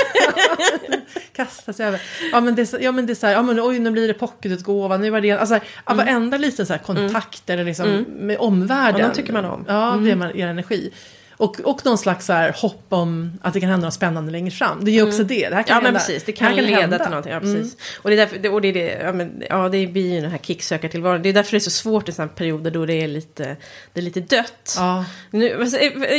[1.33, 2.01] Kasta sig över.
[2.31, 4.07] Ja, men det är ja, men det är så här, ja, men oj, nu blir
[4.07, 8.37] det pocketutgåva, nu var det, alltså, ja, varenda liten så här kontakt eller liksom med
[8.39, 8.95] omvärlden.
[8.95, 9.01] Mm.
[9.01, 9.65] Ja, de tycker man om.
[9.67, 10.91] Ja, det man ger energi.
[11.37, 14.51] Och, och någon slags så här hopp om att det kan hända något spännande längre
[14.51, 14.85] fram.
[14.85, 15.49] Det är ju också det.
[15.49, 15.77] det här kan Mm.
[15.77, 15.99] Ja men hända.
[15.99, 16.99] precis, det här kan, leda hända.
[16.99, 17.31] till någonting.
[17.33, 17.77] Ja, precis.
[18.01, 20.21] Och det är därför, det- och det, är det, ja, men, ja, det blir ju
[20.21, 21.21] den här kicksökartillvaron.
[21.21, 23.57] Det är därför det är så svårt i sådana perioder då det är lite,
[23.93, 24.75] det är lite dött.
[24.77, 25.05] Ja.
[25.31, 25.65] Nu,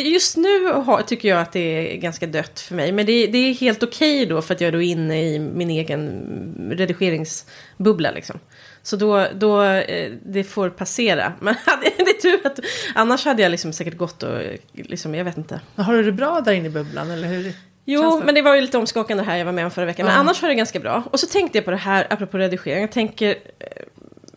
[0.05, 2.93] just nu har, tycker jag att det är ganska dött för mig.
[2.93, 5.71] Men det, det är helt okej då för att jag är då inne i min
[5.71, 6.23] egen
[6.71, 8.39] redigeringsbubbla liksom.
[8.89, 11.33] Så då, då eh, det får passera.
[11.41, 12.61] Men det är tur att,
[12.95, 14.39] annars hade jag liksom säkert gått och,
[14.73, 15.61] liksom, jag vet inte.
[15.77, 17.11] Har du det bra där inne i bubblan?
[17.11, 17.53] Eller hur?
[17.85, 18.27] Jo, det?
[18.27, 20.07] men det var ju lite omskakande här jag var med om förra veckan.
[20.07, 20.21] Men Ja.
[20.21, 21.05] annars var det ganska bra.
[21.11, 22.81] Och så tänkte jag på det här, apropå redigering.
[22.81, 23.67] Jag tänker, eh,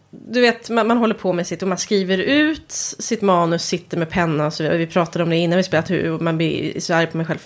[0.10, 3.98] du vet, man, man håller på med sitt och man skriver ut sitt manus, sitter
[3.98, 4.78] med penna och så vidare.
[4.78, 7.40] Vi pratade om det innan vi spelat, hur man blir så arg på, själv,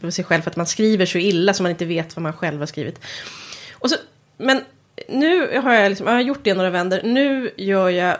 [0.00, 2.32] på sig själv för att man skriver så illa så man inte vet vad man
[2.32, 3.00] själv har skrivit.
[3.72, 3.96] Och så,
[4.38, 4.60] men
[5.08, 7.00] nu har jag, liksom, jag har gjort det några vändor.
[7.04, 8.16] Nu gör jag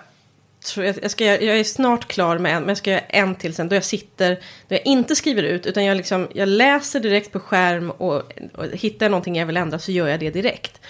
[0.76, 3.54] jag, jag, ska, jag är snart klar med en, men jag ska göra en till
[3.54, 3.68] sen.
[3.68, 4.34] Då jag sitter,
[4.68, 8.66] då jag inte skriver ut, utan jag, liksom, jag läser direkt på skärm och, och
[8.72, 10.80] hittar jag någonting jag vill ändra så gör jag det direkt.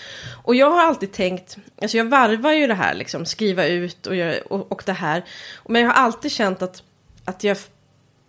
[0.43, 4.17] Och jag har alltid tänkt, alltså jag varvar ju det här, liksom, skriva ut och,
[4.17, 5.25] göra, och, och det här.
[5.69, 6.83] Men jag har alltid känt att,
[7.25, 7.57] att jag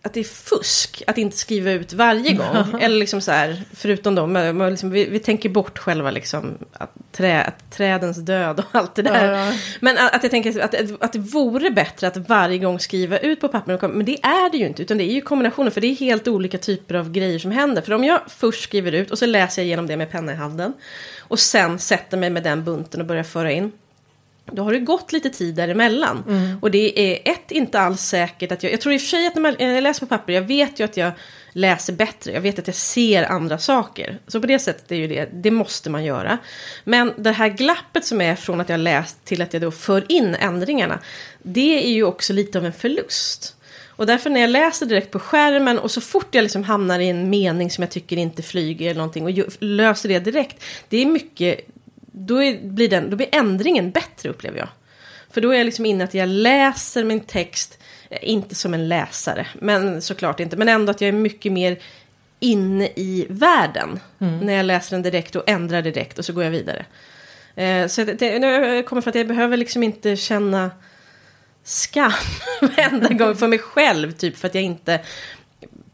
[0.04, 2.80] att det är fusk att inte skriva ut varje gång.
[2.80, 6.58] Eller liksom så här, förutom då, man, man liksom, vi, vi tänker bort själva liksom,
[6.72, 9.32] att, trä, att trädens död och allt det där.
[9.32, 9.52] Ja, ja.
[9.80, 13.40] Men att, att jag tänker att, att det vore bättre att varje gång skriva ut
[13.40, 13.88] på papper.
[13.88, 15.72] Men det är det ju inte, utan det är ju kombinationen.
[15.72, 17.82] För det är helt olika typer av grejer som händer.
[17.82, 20.36] För om jag först skriver ut och så läser jag igenom det med penna i
[20.36, 20.72] handen.
[21.20, 23.72] Och sen sätter mig med den bunten och börjar föra in.
[24.52, 26.58] Då har det gått lite tid däremellan.
[26.62, 28.72] Och det är ett, inte alls säkert att jag...
[28.72, 30.84] Jag tror i och för sig att när, jag läser på papper, jag vet ju
[30.84, 31.12] att jag
[31.52, 32.32] läser bättre.
[32.32, 34.18] Jag vet att jag ser andra saker.
[34.26, 36.38] Så på det sättet är ju det, det måste man göra.
[36.84, 40.12] Men det här glappet som är från att jag läst till att jag då för
[40.12, 40.98] in ändringarna.
[41.42, 43.56] Det är ju också lite av en förlust.
[44.02, 47.08] Och därför när jag läser direkt på skärmen och så fort jag liksom hamnar i
[47.08, 50.64] en mening som jag tycker inte flyger eller någonting och löser det direkt.
[50.88, 51.60] Det är mycket,
[52.12, 54.68] då, är, blir, den, då blir ändringen bättre upplever jag.
[55.30, 57.78] För då är jag liksom inne att jag läser min text,
[58.10, 61.78] eh, inte som en läsare, men såklart inte, men ändå att jag är mycket mer
[62.40, 64.00] inne i världen.
[64.42, 66.84] När jag läser den direkt och ändrar direkt och så går jag vidare.
[67.54, 70.70] Eh, så det, jag kommer för att jag behöver liksom inte känna
[71.64, 72.12] skam
[72.60, 75.00] varenda gång för mig själv, typ för att jag inte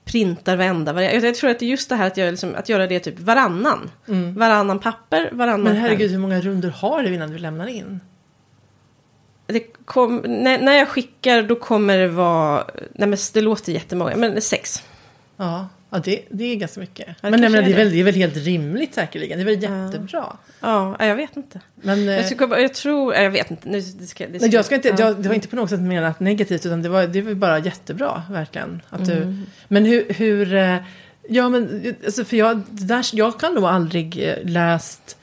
[0.09, 0.93] printar varenda.
[0.93, 3.01] varje- Jag, tror att det är just det här att, jag liksom, att göra det
[3.01, 3.91] typ varannan.
[4.37, 8.01] Varannan papper, varannan Men herregud, hur många runder har du innan du lämnar in?
[9.85, 14.41] Kom, när, när jag skickar då kommer det vara, nej men det låter jättemånga, men
[14.41, 14.83] sex.
[15.37, 17.07] Ja, ja det, det är ganska mycket.
[17.07, 19.39] det men nej, men det, är väl, det är väl helt rimligt säkerligen.
[19.39, 20.37] Det är väl jättebra.
[20.61, 21.61] Ja, jag vet inte.
[21.75, 23.69] Men, eh, Jag, tycker, bara- jag tror, jag vet inte.
[23.69, 24.95] Nu, det ska, det Nej, jag ska inte, ja.
[24.99, 27.59] jag, det var inte på något sätt menat negativt utan det var, det var bara
[27.59, 28.83] jättebra verkligen.
[28.91, 29.37] Att du,
[29.69, 30.77] Men hur, hur eh,
[31.29, 35.18] ja men alltså för jag, där, jag kan nog aldrig eh, läst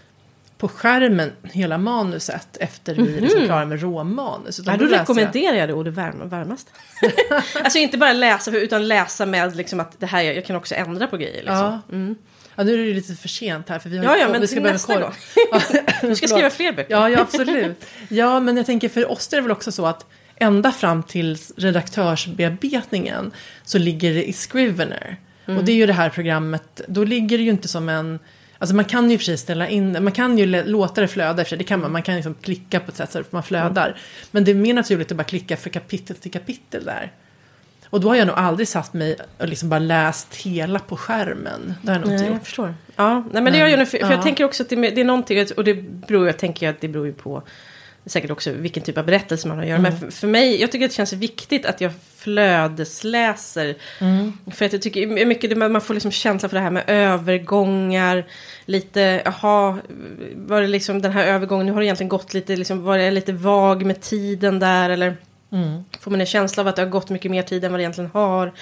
[0.57, 4.59] på skärmen hela manuset efter vi är liksom klara med råmanus.
[4.59, 6.71] Utan Ja, då då rekommenderar jag det å det varm, varmaste.
[7.63, 10.75] alltså inte bara läsa, för- utan läsa med liksom att det här, jag, kan också
[10.75, 11.43] ändra på grejer.
[11.43, 11.55] Liksom.
[11.55, 11.81] Ja.
[12.55, 14.47] ja, nu är det lite för sent här för vi har Ja, ja, men vi
[14.47, 15.13] ska börja gång.
[15.51, 15.61] Ja,
[16.01, 16.91] Du ska skriva fler böcker.
[16.93, 17.85] Ja, ja, absolut.
[18.09, 21.37] Ja, men jag tänker för oss är det väl också så att ända fram till
[21.57, 23.31] redaktörsbearbetningen
[23.63, 25.17] så ligger det i Scrivener.
[25.45, 28.19] Och det är ju det här programmet, då ligger det ju inte som en...
[28.57, 31.57] Alltså man kan ju sig ställa in, man kan ju låta det flöda, för sig,
[31.57, 33.97] det kan man, man kan liksom klicka på ett sätt så att man flödar.
[34.31, 37.11] Men det är mer naturligt att bara klicka för kapitel till kapitel där.
[37.89, 41.75] Och då har jag nog aldrig satt mig och liksom bara läst hela på skärmen.
[41.81, 42.43] Det har jag nog inte Nej, jag gjort.
[42.43, 42.73] förstår.
[42.95, 44.11] Ja, nej, men det gör jag nu, för, för ja.
[44.11, 46.87] jag tänker också att det, det är någonting, och det beror, jag tänker att det
[46.87, 47.43] beror ju på
[48.05, 49.79] säkert också vilken typ av berättelse man har att göra.
[49.79, 53.75] Men för, för mig, jag tycker att det känns viktigt att jag flödesläser.
[54.51, 58.25] För att jag tycker mycket, man får liksom känsla för det här med övergångar.
[58.65, 59.77] Lite, jaha,
[60.35, 63.11] var det liksom den här övergången, nu har det egentligen gått lite, liksom, var det
[63.11, 65.17] lite vag med tiden där eller?
[65.99, 67.83] Får man en känsla av att det har gått mycket mer tid än vad det
[67.83, 68.53] egentligen har?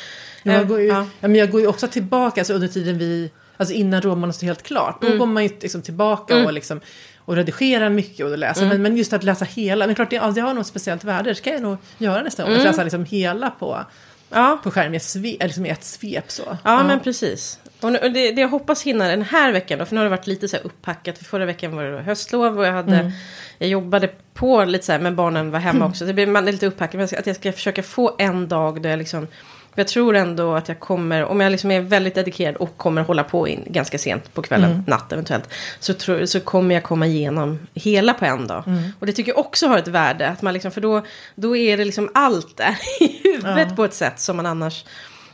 [0.43, 1.07] Jag Eh, går, ju, ja.
[1.19, 1.27] ja.
[1.27, 4.63] men jag går ju också tillbaka alltså under tiden vi, alltså innan romanen är helt
[4.63, 5.01] klart.
[5.01, 6.79] Då går man ju liksom tillbaka och, liksom,
[7.25, 8.65] och redigerar mycket och läser.
[8.65, 11.29] Men, men just att läsa hela, men klart det, ja, det har något speciellt värde.
[11.29, 12.53] Det ska jag nog göra nästa gång.
[12.55, 13.85] Att läsa liksom hela på,
[14.29, 14.59] Ja.
[14.63, 14.99] på skärm i
[15.39, 16.57] liksom i ett svep så.
[16.63, 17.59] Ja, men precis.
[17.81, 20.05] Och, nu, och det, det jag hoppas hinna den här veckan då, för nu har
[20.05, 21.17] det varit lite så här upppackat.
[21.17, 23.11] För förra veckan var det då höstlov och jag hade,
[23.57, 26.05] jag jobbade på lite så här, men barnen var hemma också.
[26.05, 28.99] Det blir man lite upppackat, men att jag ska försöka få en dag där jag
[28.99, 29.27] liksom,
[29.75, 33.23] jag tror ändå att jag kommer, om jag liksom är väldigt dedikerad och kommer hålla
[33.23, 37.59] på in ganska sent på kvällen, natt eventuellt, så, tror, så kommer jag komma igenom
[37.73, 38.63] hela på en dag.
[38.99, 41.01] Och det tycker jag också har ett värde, att man liksom, för då,
[41.35, 44.85] då är det liksom allt där i huvudet på ett sätt som man annars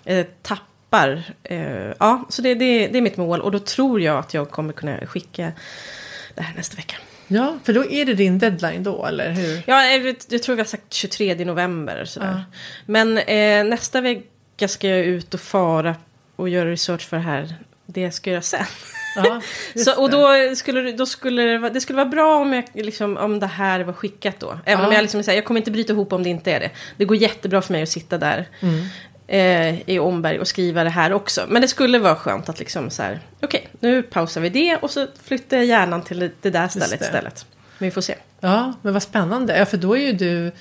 [0.05, 1.23] eh, tappar.
[1.43, 4.51] Eh, ja, så det, det, det är mitt mål och då tror jag att jag
[4.51, 5.51] kommer kunna skicka
[6.35, 6.95] det här nästa vecka.
[7.31, 9.61] Ja, för då är det din deadline då, eller hur?
[9.67, 12.05] Ja, jag, tror vi har sagt 23 november.
[12.05, 12.43] Sådär.
[12.85, 15.95] Men eh, nästa vecka ska jag ut och fara
[16.35, 17.55] och göra research för det här.
[17.85, 18.65] Det ska jag göra sen.
[19.15, 19.41] Ja,
[19.83, 23.17] Så, och då skulle, då skulle det, vara- det skulle vara bra om, jag, liksom,
[23.17, 24.59] om det här var skickat då.
[24.65, 24.97] Även om Ja.
[24.97, 26.69] jag liksom jag kommer inte bryta ihop om det inte är det.
[26.97, 28.85] Det går jättebra för mig att sitta där Mm.
[29.29, 31.45] Eh, i Omberg och skriva det här också.
[31.49, 34.91] Men det skulle vara skönt att liksom så här, okej, nu pausar vi det och
[34.91, 37.05] så flyttar jag hjärnan till det- där stället det.
[37.05, 37.45] istället.
[37.77, 38.15] Men vi får se.
[38.39, 39.57] Ja, men vad spännande.
[39.57, 40.51] Ja, för då är ju du...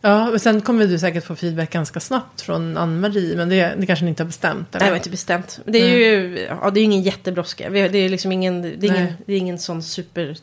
[0.00, 3.86] Ja, och sen kommer du säkert få feedback ganska snabbt från Ann-Marie, men det, det
[3.86, 4.68] kanske ni inte har bestämt?
[4.72, 5.60] Nej, det var inte bestämt.
[5.64, 7.70] Det är ju ja, det är ingen jättebrådska.
[7.70, 9.14] Vi- Det är liksom ingen, det är ingen, Nej.
[9.26, 10.36] det är ingen sån super...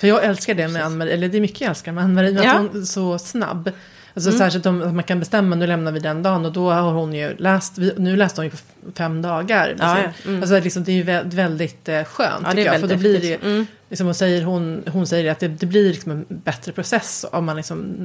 [0.00, 2.42] För jag älskar det med Ann-Marie, eller det är mycket jag älskar med Ann-Marie, men
[2.44, 2.50] Ja.
[2.52, 3.70] att hon är så snabb.
[4.14, 6.92] Alltså särskilt om att man kan bestämma, nu lämnar vi den dagen och då har
[6.92, 8.56] hon ju läst, nu läste hon ju på
[8.94, 9.76] fem dagar.
[9.78, 10.10] Ja, ja.
[10.30, 10.42] Mm.
[10.42, 13.12] Alltså liksom, det är ju vä- väldigt eh, skönt Ja, tycker jag, för då blir
[13.12, 13.42] det effektivt.
[13.44, 13.66] Mm.
[13.88, 17.44] liksom, hon, säger, hon, hon säger att det, det blir liksom en bättre process om
[17.44, 17.96] man liksom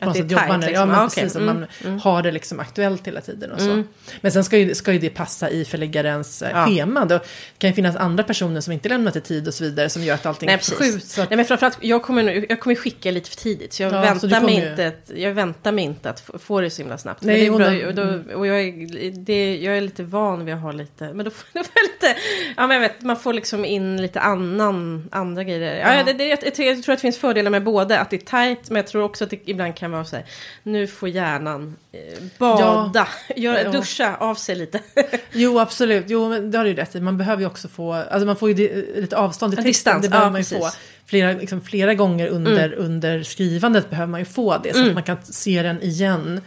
[0.00, 0.72] Att det är tajt, liksom.
[0.74, 1.22] Ja, men Ja, okej.
[1.22, 3.70] precis, att Mm, man har det liksom aktuellt hela tiden och så.
[3.70, 3.88] Mm.
[4.20, 6.66] Men sen ska ju, ska ju det passa i förläggarens eh, Ja.
[6.66, 7.04] schema.
[7.04, 7.20] Det
[7.58, 10.14] kan ju finnas andra personer som inte lämnat i tid och så vidare som gör
[10.14, 11.18] att allting Nej, förskjuts.
[11.18, 13.72] Att, Nej, men framförallt, jag kommer, nu- jag kommer skicka lite för tidigt.
[13.72, 16.70] Så jag, Ja, väntar, så mig inte att, jag väntar mig inte att få, det
[16.70, 17.22] så himla snabbt.
[17.22, 20.44] Nej, men det är bra, och, då, och jag, är, det, jag är lite van
[20.44, 21.04] vid att ha lite...
[21.14, 22.20] Men då får, jag lite...
[22.56, 25.76] Ja, men jag vet, man får liksom in lite annan, andra andra grejer.
[25.80, 26.02] Ja, Ja.
[26.04, 28.70] det, det, jag, jag tror att det finns fördelar med både att det är tajt,
[28.70, 30.24] men jag tror också att det ibland kan vara så här,
[30.62, 33.70] nu får hjärnan eh, bada, göra, Ja.
[33.70, 34.80] duscha av sig lite.
[35.32, 36.04] Jo, absolut.
[36.08, 37.00] Jo, men det har du ju rätt i.
[37.00, 39.70] Man behöver ju också få, alltså man får ju lite avstånd i En texten.
[39.70, 40.58] distans, Det behöver ja, man ju precis.
[40.58, 40.70] Mm.
[40.70, 40.76] få.
[41.06, 44.74] Flera, liksom, flera gånger under, under skrivandet behöver man ju få det.
[44.74, 46.40] Så att man kan se den igen.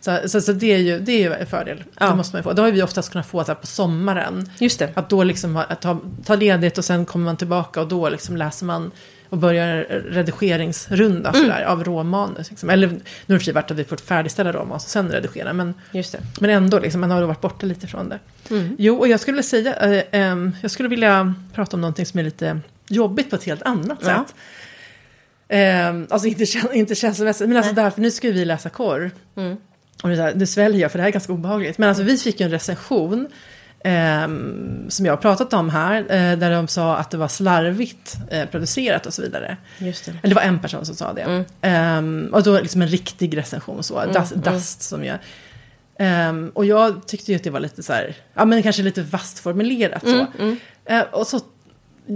[0.00, 1.84] Så, så, så det är ju det är ju en fördel.
[2.00, 2.06] Ja.
[2.06, 2.52] Det måste man ju få.
[2.52, 4.50] Det har vi oftast kunnat få så här, på sommaren.
[4.58, 4.90] Just det.
[4.94, 8.36] Att då liksom att ta, ta ledigt och sen kommer man tillbaka och då liksom
[8.36, 8.90] läser man
[9.30, 11.42] och börjar redigeringsrunda Mm.
[11.42, 12.50] sådär, av råmanus.
[12.50, 12.70] Liksom.
[12.70, 15.52] Eller nu har det för varit att vi fått färdigställa råmanus och sen redigera.
[15.52, 15.74] Men,
[16.40, 18.18] men ändå, liksom, man har varit borta lite från det.
[18.50, 18.76] Mm.
[18.78, 22.24] Jo, och jag skulle säga, eh, ehm, jag skulle vilja prata om någonting som är
[22.24, 24.06] lite jobbigt på ett helt annat Ja.
[24.06, 24.34] sätt.
[25.48, 29.10] Ehm, alltså inte, inte känslomässigt, men alltså därför, nu ska vi läsa korr.
[29.36, 29.56] Mm.
[30.02, 31.78] Och det, det sväljer jag för det här är ganska obehagligt.
[31.78, 33.28] Men alltså vi fick ju en recension
[33.84, 38.16] ehm, som jag har pratat om här, eh, där de sa att det var slarvigt
[38.30, 39.56] eh, producerat och så vidare.
[39.78, 40.10] Just det.
[40.10, 41.22] Eller det var en person som sa det.
[41.22, 41.44] Mm.
[41.60, 45.18] Ehm, och då liksom en riktig recension, så, dust, dust som jag...
[45.98, 49.02] Ehm, och jag tyckte ju att det var lite så här, ja men kanske lite
[49.02, 50.26] vasst formulerat så.
[50.38, 51.40] Mm, Eh, och så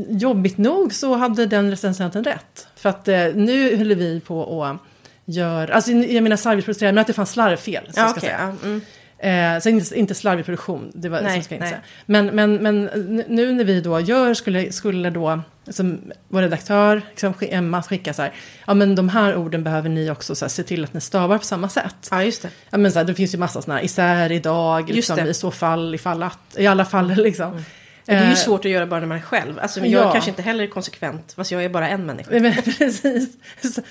[0.09, 2.67] jobbigt nog så hade den recensenten rätt.
[2.77, 4.77] För att eh, nu höll vi på och
[5.25, 7.85] gör, alltså jag menar slarvigt producerat, men att det fanns slarvfel.
[7.93, 8.21] Så Ja, ska okej.
[8.29, 8.57] säga.
[8.65, 8.81] mm.
[9.19, 11.81] Eh, så inte, inte slarvig produktion, det var Nej, ska inte säga.
[12.07, 12.85] Men, men, men
[13.29, 18.23] nu när vi då gör, skulle, skulle då, som vår redaktör, liksom, Emma, skicka så
[18.23, 18.33] här,
[18.67, 21.39] ja men de här orden behöver ni också så här, se till att ni stavar
[21.39, 22.09] på samma sätt.
[22.11, 22.51] ja, just det.
[22.71, 25.51] Ja men så här, det finns ju massa sådana här, isär, idag, liksom, i så
[25.51, 27.65] fall, ifall att, i alla fall liksom.
[28.07, 29.59] Det är ju Eh, svårt att göra bara när man är själv.
[29.59, 30.13] Alltså, jag Ja.
[30.13, 32.31] kanske inte heller är konsekvent, fast jag är bara en människa.
[32.41, 33.29] Men precis.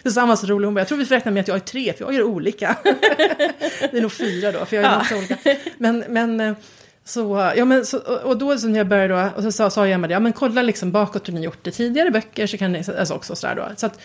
[0.03, 1.93] Susanne så rolig, hon bara, jag tror vi får räkna med att jag är tre,
[1.93, 2.77] för jag gör olika.
[3.91, 4.95] det är nog fyra då, för jag är Ja.
[4.95, 5.35] ganska olika.
[5.77, 6.53] Men, men, eh,
[7.05, 10.07] så, ja, men, så, och då när jag började då, och så sa, sa Emma
[10.07, 12.83] det, ja men kolla liksom bakåt hur ni gjort det tidigare böcker, så kan ni,
[12.99, 13.67] alltså också sådär då.
[13.77, 13.99] Så att,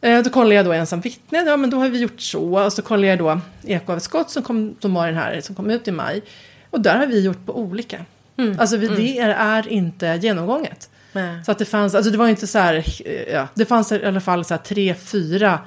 [0.00, 2.72] eh, då kollar jag då ensam vittne, ja men då har vi gjort så, och
[2.72, 5.54] så kollar jag då Eko av ett skott som, kom, som var den här som
[5.54, 6.22] kom ut i maj.
[6.70, 8.04] Och där har vi gjort på olika.
[8.58, 10.90] Alltså vi, det är, inte genomgånget.
[11.12, 11.44] Nej.
[11.44, 12.84] Så att det fanns, alltså det var inte så här,
[13.32, 15.58] ja, det fanns i alla fall så här tre, fyra,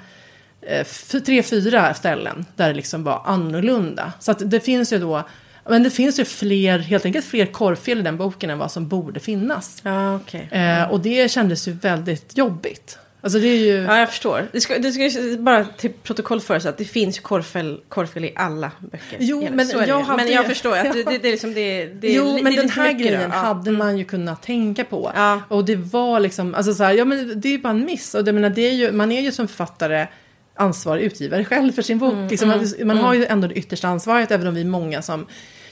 [0.62, 0.88] eh,
[1.26, 4.14] tre, fyra ställen där det liksom var annorlunda.
[4.20, 5.24] Så att det finns ju då,
[5.70, 8.88] men det finns ju fler, helt enkelt fler korvfel i den boken än vad som
[8.88, 9.82] borde finnas.
[9.84, 10.50] Ja, okej.
[10.52, 13.00] Eh, och det kändes ju väldigt jobbigt.
[13.22, 14.48] Alltså det är ju, Ja, jag förstår.
[14.52, 18.26] Det ska, det ska bara till protokoll för så att det finns ju korvfäll, korvfäll
[18.26, 19.18] i alla böcker.
[19.20, 22.14] Jo, men jag hade Men jag förstår att det, det, det är liksom det, det
[22.14, 23.00] jo, men det är den här då.
[23.00, 23.38] grejen Ja.
[23.38, 25.12] hade man ju kunnat tänka på.
[25.16, 25.42] Ja.
[25.50, 28.16] Och det var liksom, alltså så här, ja men det är ju bara en miss.
[28.16, 30.08] Och det, menar, det är ju, man är ju som författare
[30.56, 32.14] ansvarig utgivare själv för sin bok.
[32.14, 35.02] Mm, liksom, man man har ju ändå det yttersta ansvaret, även om vi är många
[35.02, 35.26] som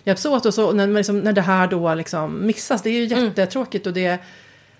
[0.04, 0.46] hjälps åt.
[0.46, 3.26] Och så, när, liksom, när det här då liksom missas, det är ju Mm.
[3.26, 3.88] jättetråkigt.
[3.88, 4.18] Och det,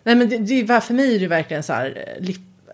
[0.04, 2.26] nej men det, det, för mig är det verkligen så här, eh,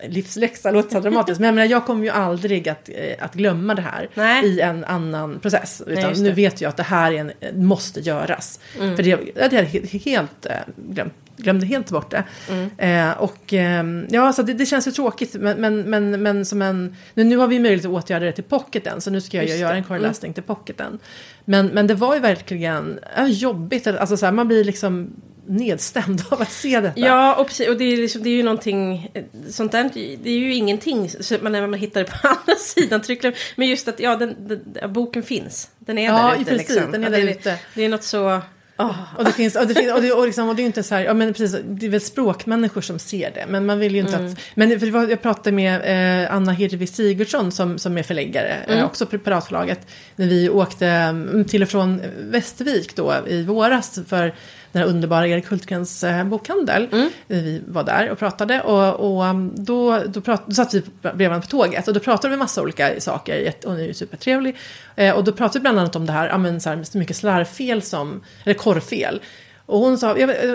[0.08, 1.40] livsläxa, låter så dramatiskt.
[1.40, 4.44] Men jag, menar, jag kommer ju aldrig att, eh, att glömma det här Nej.
[4.46, 5.82] i en annan process.
[5.86, 8.60] Utan just nu vet jag att det här är en, eh, måste göras.
[8.80, 8.96] Mm.
[8.96, 11.14] För det, hade jag he- helt eh, glömt.
[11.36, 12.24] Glömde helt bort det.
[12.50, 12.70] Mm.
[12.78, 15.34] Eh, och ehm, ja, så det, det känns ju tråkigt.
[15.34, 16.96] Men, men, men, men som en...
[17.14, 19.00] Nu, nu har vi möjlighet att åtgärda det till pocketen.
[19.00, 19.78] Så nu ska jag Just göra det.
[19.78, 20.98] en korrläsning till pocketen.
[21.44, 23.86] Men, men det var ju verkligen ja, jobbigt.
[23.86, 25.10] Alltså så här, man blir liksom
[25.56, 27.00] nedstämd av att se detta.
[27.00, 29.90] Ja, och, precis, och det, är liksom, det är ju någonting, eh, sånt där,
[30.22, 33.32] det är ju ingenting så man, när man hittar det på andra sidan tryckkläm.
[33.56, 35.70] Men just att, ja, den, den, boken finns.
[35.78, 36.50] Den är Ja, där ute.
[36.50, 36.92] precis, liksom.
[36.92, 37.58] den är där det, ute.
[37.74, 38.40] Det är något så...
[38.78, 38.98] åh.
[39.18, 40.82] Och det finns, och det, finns, och det, och liksom, och det är ju inte
[40.82, 43.94] så här, ja men precis, det är väl språkmänniskor som ser det, men man vill
[43.94, 44.32] ju inte Mm.
[44.32, 48.48] att, men för var, jag pratade med eh, Anna Hirvi Sigurdsson som, som är förläggare,
[48.66, 48.78] Mm.
[48.78, 49.86] eh, också på Piratförlaget,
[50.16, 54.34] när vi åkte mm, till och från Västervik då i våras för
[54.72, 56.88] den här underbara Erik Hultgrens eh, bokhandel.
[56.92, 57.10] Mm.
[57.26, 61.28] Vi var där och pratade och, och um, då, då, prat, då satt vi bredvid
[61.28, 63.52] varandra på tåget och då pratade vi massa olika saker.
[63.64, 64.56] Hon är ju supertrevlig.
[64.96, 67.16] Eh, och då pratade vi bland annat om det här, ja, men så här mycket
[67.16, 69.20] slarvfel som, eller korrfel.
[69.66, 70.12] Och hon sa,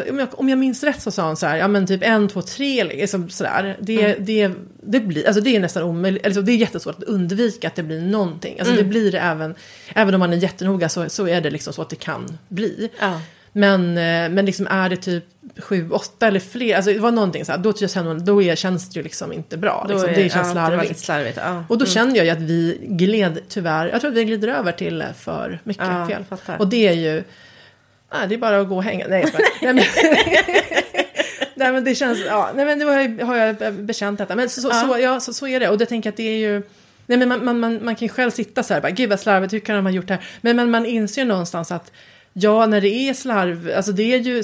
[0.09, 2.28] om, jag, om jag minns rätt så sa hon så här, ja men typ en,
[2.28, 3.78] två, tre, liksom sådär.
[3.80, 4.51] Det, det,
[4.84, 7.84] det, blir, alltså det är nästan omöjligt, alltså det är jättesvårt att undvika att det
[7.84, 8.59] blir någonting.
[8.59, 9.55] Alltså det blir det även,
[9.95, 12.89] även om man är jättenoga så, så är det liksom så att det kan bli.
[12.99, 13.22] Ja.
[13.58, 15.24] Men, eh, men liksom är det typ
[15.60, 18.89] sju, åtta eller fler, alltså det var någonting så här, då, känner då är, känns
[18.89, 19.86] det ju liksom inte bra.
[19.89, 20.89] Liksom, är- det ja, känns Det var slarvigt.
[20.89, 21.64] lite slarvigt, ja.
[21.70, 21.93] Och då Mm.
[21.93, 25.60] känner jag ju att vi gled tyvärr, jag tror att vi glider över till för
[25.64, 26.24] mycket Ja, fel.
[26.30, 26.58] fattar.
[26.60, 27.24] Och det är ju,
[28.14, 29.08] nej, det är bara att gå och hänga.
[29.08, 29.26] Nej,
[29.62, 29.84] nej, men,
[31.55, 34.36] nej men det känns, ja, nej men nu har jag, har jag bekänt detta.
[34.36, 34.88] Men så, så, Ja.
[34.88, 35.70] så, ja, så, så är det.
[35.70, 36.62] Och det tänker jag att det är ju,
[37.05, 39.20] nej men man, man, man, man kan ju själv sitta så här, bara, gud vad
[39.20, 40.24] slarvigt, hur kan de ha gjort det här?
[40.41, 41.91] Men, men man inser ju någonstans att,
[42.39, 44.43] ja när det är slarv, alltså det är ju,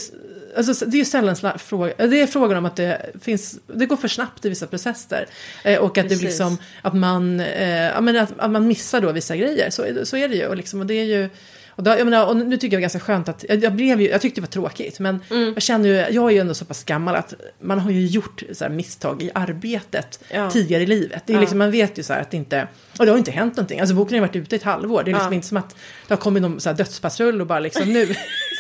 [0.58, 3.86] alltså, det är ju sällan sla- fråga, det är frågan om att det finns, det
[3.86, 5.26] går för snabbt i vissa processer.
[5.64, 6.22] Eh, och att det Precis.
[6.24, 9.70] liksom, att man, eh, att, att man missar då vissa grejer.
[9.70, 10.48] Så, det- så är det ju.
[10.48, 11.30] Och, liksom, och det är ju
[11.76, 14.10] och, då, jag menar, och nu tycker jag det ganska skönt att, jag, blev ju,
[14.10, 15.54] jag tyckte det var tråkigt, men Mm.
[15.54, 18.44] jag känner ju, jag är ju ändå så pass gammal att man har ju gjort
[18.54, 20.52] så misstag i arbetet Ja.
[20.52, 21.24] tidigare i livet.
[21.26, 21.40] Det är Ja.
[21.42, 22.68] liksom, man vet ju så här att det inte,
[23.00, 23.80] och det har inte hänt någonting.
[23.80, 25.36] Alltså boken har ju varit ute i ett halvår, det är liksom Ja.
[25.36, 25.76] inte som att
[26.08, 28.16] det har kommit någon så här, dödspatrull och bara liksom nu,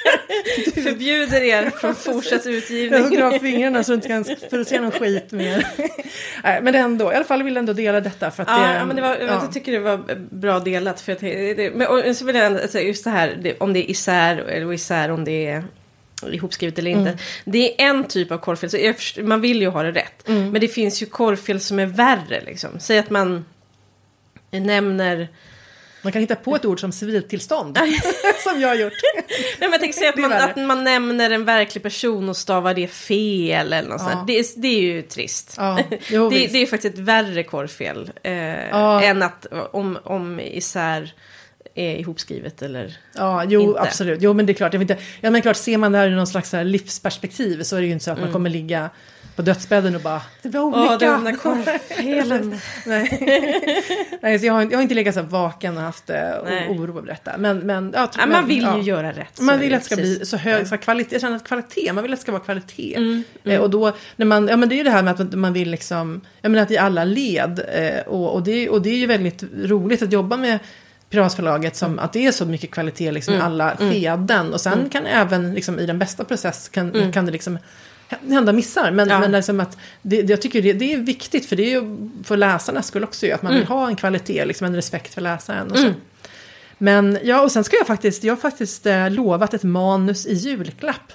[0.84, 3.04] Förbjuder er från fortsatt Jag utgivning.
[3.04, 5.68] hugger av fingrarna så du inte kan producera någon skit mer.
[6.44, 8.74] Nej, men ändå, i alla fall vill jag ändå dela detta för att Ja, det...
[8.74, 9.26] ja, men det var, ja.
[9.26, 11.02] jag tycker det var bra delat.
[11.02, 13.74] För att det, men och så vill jag ändå, alltså just det här, det, om
[13.74, 15.64] det är isär eller isär om det är
[16.32, 17.18] ihopskrivet eller inte.
[17.46, 20.28] Det är en typ av korvfel, så jag man vill ju ha det rätt.
[20.28, 22.70] Men det finns ju korvfel som är värre liksom.
[22.80, 23.46] Säg att man
[24.52, 25.28] nämner...
[26.04, 27.78] Man kan hitta på ett ord som civiltillstånd.
[28.43, 28.93] som jag har gjort.
[29.26, 29.26] Nej,
[29.60, 32.88] men jag tänker säga att man, att man nämner en verklig person och stavar det
[32.88, 34.12] fel eller något Ja.
[34.12, 34.28] sånt.
[34.28, 35.54] Det, är- det är ju trist.
[35.58, 38.12] Ja, jo, det, det är faktiskt ett värre korvfel.
[38.24, 38.34] Eh,
[38.70, 39.01] Ja.
[39.04, 41.14] Än att om, om isär
[41.76, 42.97] är ihopskrivet eller...
[43.18, 43.82] Ja, jo, Inte.
[43.82, 44.22] absolut.
[44.22, 44.74] Jo, men det är klart.
[44.74, 47.64] Jag vet inte, ja, men klart, ser man det här i någon slags här livsperspektiv
[47.64, 48.89] så är det ju inte så att man kommer ligga
[49.36, 51.15] på dödsbädden och bara det var olika.
[51.15, 51.38] Mm.
[51.38, 52.59] Korvfelen.
[52.86, 53.79] Nej.
[54.21, 56.69] Nej, så jag, har, jag har inte legat så vaken och haft eh, Nej.
[56.69, 57.38] oro över detta.
[57.38, 59.39] Men, men, ja, Ja, man vill ju göra rätt.
[59.39, 60.17] Man vill att det ska precis.
[60.17, 61.15] bli så hög så kvalitet.
[61.15, 62.95] Jag känner att kvalitet, man vill att det ska vara kvalitet.
[62.95, 65.34] Mm, Eh, och då, när man, ja men det är ju det här med att
[65.34, 67.61] man vill liksom, jag menar att i alla led.
[67.73, 70.59] Eh, och, och, det, och det är ju väldigt roligt att jobba med
[71.09, 74.53] Piratförlaget som att det är så mycket kvalitet liksom, i Mm, alla skeden.
[74.53, 77.57] Och sen kan även liksom, i den bästa process kan, kan det liksom
[78.30, 78.84] hända missar.
[78.91, 79.10] Men, Mm.
[79.10, 79.20] Ja.
[79.20, 82.38] men liksom att det, jag tycker det, det är viktigt för det är ju för
[82.38, 85.72] läsarnas skull också att man vill ha en kvalitet, liksom en respekt för läsaren.
[85.72, 85.86] Och så.
[85.86, 85.99] Mm.
[86.78, 90.34] Men ja, och sen ska jag faktiskt, jag har faktiskt eh, lovat ett manus i
[90.34, 91.14] julklapp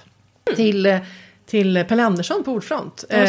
[0.55, 0.97] till, eh,
[1.45, 3.05] till Pelle Andersson på Ordfront.
[3.09, 3.21] Eh,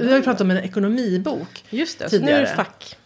[0.00, 1.64] vi har ju pratat om en ekonomibok.
[1.70, 2.40] Just det, så nu är tidigare.
[2.42, 2.96] det fack.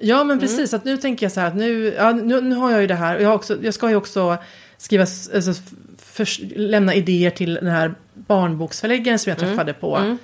[0.00, 0.26] Ja, Mm.
[0.26, 0.74] men precis.
[0.74, 2.94] Att nu tänker jag så här att nu, ja, nu, nu har jag ju det
[2.94, 3.16] här.
[3.16, 4.38] Och jag, också, jag ska ju också
[4.78, 5.02] skriva,
[5.34, 5.54] alltså,
[6.12, 9.50] f- förs- lämna idéer till den här barnboksförläggaren som jag Mm.
[9.50, 10.16] träffade på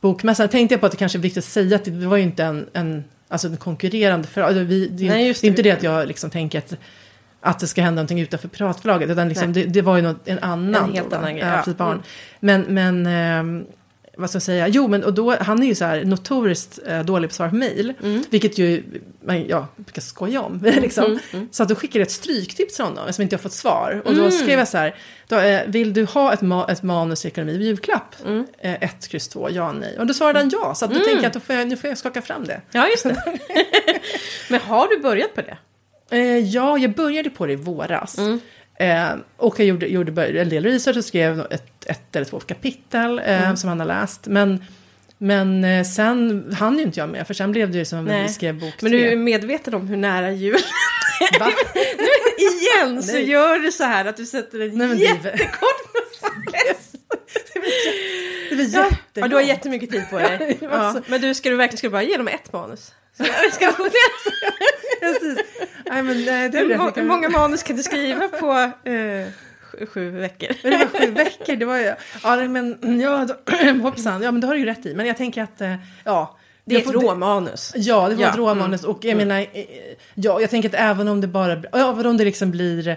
[0.00, 0.48] bokmässan.
[0.48, 2.44] Tänkte jag på att det kanske är viktigt att säga att det var ju inte
[2.44, 5.70] en, en, alltså en konkurrerande för, alltså vi, det, Nej, just det är inte det.
[5.70, 6.74] det att jag liksom tänker att
[7.46, 9.10] att det ska hända någonting utanför piratförlaget.
[9.10, 10.84] Utan liksom det, det var ju något, en annan.
[10.84, 11.92] En helt annan grej, Ja, precis, barn.
[11.92, 12.02] Mm.
[12.40, 13.64] Men, men ehm,
[14.16, 14.68] vad ska jag säga?
[14.68, 17.48] Jo, men och då, han är ju så här notoriskt eh, dålig på att svara
[17.50, 17.92] på mejl.
[18.02, 18.24] Mm.
[18.30, 18.82] Vilket ju,
[19.24, 20.60] man, ja, brukar skoja om.
[20.62, 21.18] liksom.
[21.50, 24.02] Så att då skickade jag ett stryktips till honom som inte jag fått svar.
[24.04, 24.24] Och Mm.
[24.24, 24.94] då skrev jag så här,
[25.28, 28.14] då, eh, vill du ha ett, ma- ett manus i ekonomi i julklapp?
[28.26, 28.46] Mm.
[28.58, 29.98] Eh, ett, kryss två, ja, nej.
[29.98, 31.76] Och då svarade han ja, så att då tänker jag att då får jag, nu
[31.76, 32.60] får jag skaka fram det.
[32.72, 33.16] Ja, just det.
[34.50, 35.56] Men har du börjat på det?
[36.10, 38.18] Eh, ja, jag började på det i våras.
[38.18, 38.40] Mm.
[38.78, 43.18] Eh, och jag gjorde, gjorde en del research och skrev ett, ett eller två kapitel
[43.18, 43.56] eh, Mm.
[43.56, 44.26] som han har läst.
[44.26, 44.64] Men,
[45.18, 48.04] men eh, sen hann ju inte jag med, för sen blev det ju som om
[48.04, 48.98] vi skrev bok Men tre.
[49.02, 50.56] du är medveten om hur nära jul
[51.40, 51.50] Va?
[52.38, 53.30] Igen så Nej.
[53.30, 56.92] gör du så här att du sätter en Nej, det- jättekort process.
[58.50, 58.98] Det Ja, jättelångt.
[59.14, 60.38] ja, du har jättemycket tid på dig.
[60.60, 60.94] Det Ja.
[61.06, 62.92] Men du, ska du verkligen ska du bara ge dem ett manus?
[63.52, 63.90] Ska fler?
[65.00, 65.38] Precis.
[65.90, 68.52] Nej, men, eh, det är Hur, må- hur många manus kan du skriva på
[68.90, 69.26] eh,
[69.60, 70.48] sju, sju veckor?
[70.62, 71.92] Det var sju veckor, det var ju...
[72.22, 74.22] Ja, men ja, då, hoppsan.
[74.22, 74.94] Ja, men det har du ju rätt i.
[74.94, 75.74] Men jag tänker att, eh,
[76.04, 76.38] ja.
[76.64, 77.72] Det är ett råmanus.
[77.76, 78.84] Ja, det var Ja, ett råmanus.
[78.84, 79.46] Och jag menar, eh,
[80.14, 82.96] ja, jag tänker att även om det bara, ja, även om det liksom blir,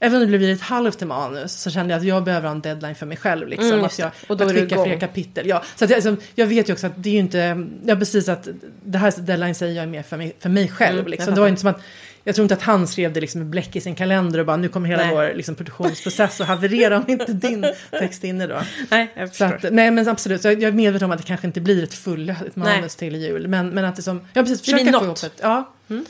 [0.00, 2.60] även om det blir ett halvt manus så känner jag att jag behöver ha en
[2.60, 3.48] deadline för mig själv.
[3.48, 4.10] Liksom, Mm, att jag.
[4.28, 5.46] Och då att skicka fler kapitel.
[5.48, 7.96] Ja, så att jag, liksom, jag vet ju också att det är ju inte, ja
[7.96, 8.48] precis att
[8.84, 10.98] det här deadline säger jag är mer för mig, för mig själv.
[10.98, 11.34] Mm, liksom.
[11.34, 11.80] Det var inte som att
[12.28, 14.56] jag tror inte att han skrev det liksom med bläck i sin kalender och bara
[14.56, 15.14] nu kommer hela Nej.
[15.14, 18.60] vår liksom, produktionsprocess att haverera om inte din text är inne då.
[18.90, 19.46] Nej, jag förstår.
[19.46, 21.94] att, nej men absolut, så jag är medveten om att det kanske inte blir ett
[21.94, 23.48] fullödigt manus till jul.
[23.48, 25.74] Men, men att det som, ja precis, försöka få ihop ett, ja.
[25.90, 26.04] Mm.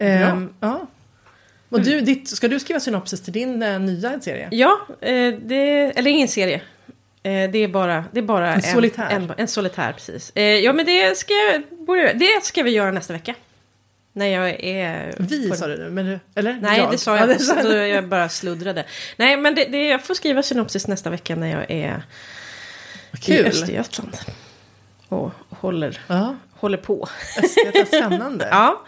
[0.00, 0.86] Ehm, ja.
[1.68, 4.48] Och du, ditt, ska du skriva synopsis till din eh, nya serie?
[4.50, 6.60] Ja, eh, det, eller ingen serie.
[7.22, 9.08] Eh, det är bara, det är bara En solitär.
[9.10, 10.32] En, en solitär, precis.
[10.34, 13.34] Eh, ja, men det ska, jag, det ska vi göra nästa vecka.
[14.16, 15.14] När jag är...
[15.18, 16.58] Vi på- sa du nu, men du, eller?
[16.62, 17.44] Nej, det sa Ja, jag det inte.
[17.44, 17.86] sa Så du.
[17.86, 18.84] jag bara sluddrade.
[19.16, 22.02] Nej, men det, det, jag får skriva synopsis nästa vecka när jag är
[23.10, 23.46] Vad i Kul!
[23.46, 24.16] Östergötland.
[25.08, 27.08] Och håller, Ja, håller på.
[27.42, 28.48] Östergötland, spännande.
[28.50, 28.82] Ja.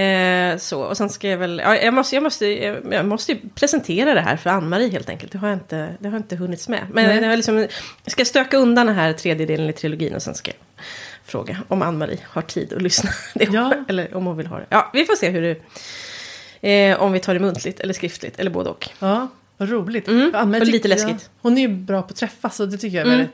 [0.00, 2.46] Eh, så, och sen ska jag väl, ja, jag, måste, jag, måste,
[2.90, 5.32] jag måste ju presentera det här för Ann-Marie helt enkelt.
[5.32, 6.86] Det har jag inte, det har inte hunnits med.
[6.92, 7.28] Men Nej.
[7.28, 7.58] var liksom,
[8.04, 10.84] jag ska stöka undan den här tredje delen i trilogin och sen ska jag
[11.26, 13.10] fråga om Ann-Marie har tid att lyssna.
[13.34, 13.74] Ja.
[13.88, 14.66] Eller om hon vill ha det.
[14.68, 15.60] Ja, vi får se hur det...
[16.70, 18.88] Eh, om vi tar det muntligt eller skriftligt eller både och.
[18.98, 19.28] Ja.
[19.56, 20.08] Vad roligt.
[20.08, 21.16] Mm, Ja, men och lite läskigt.
[21.22, 23.26] Ja, hon är ju bra på att träffas och det tycker jag är Mm.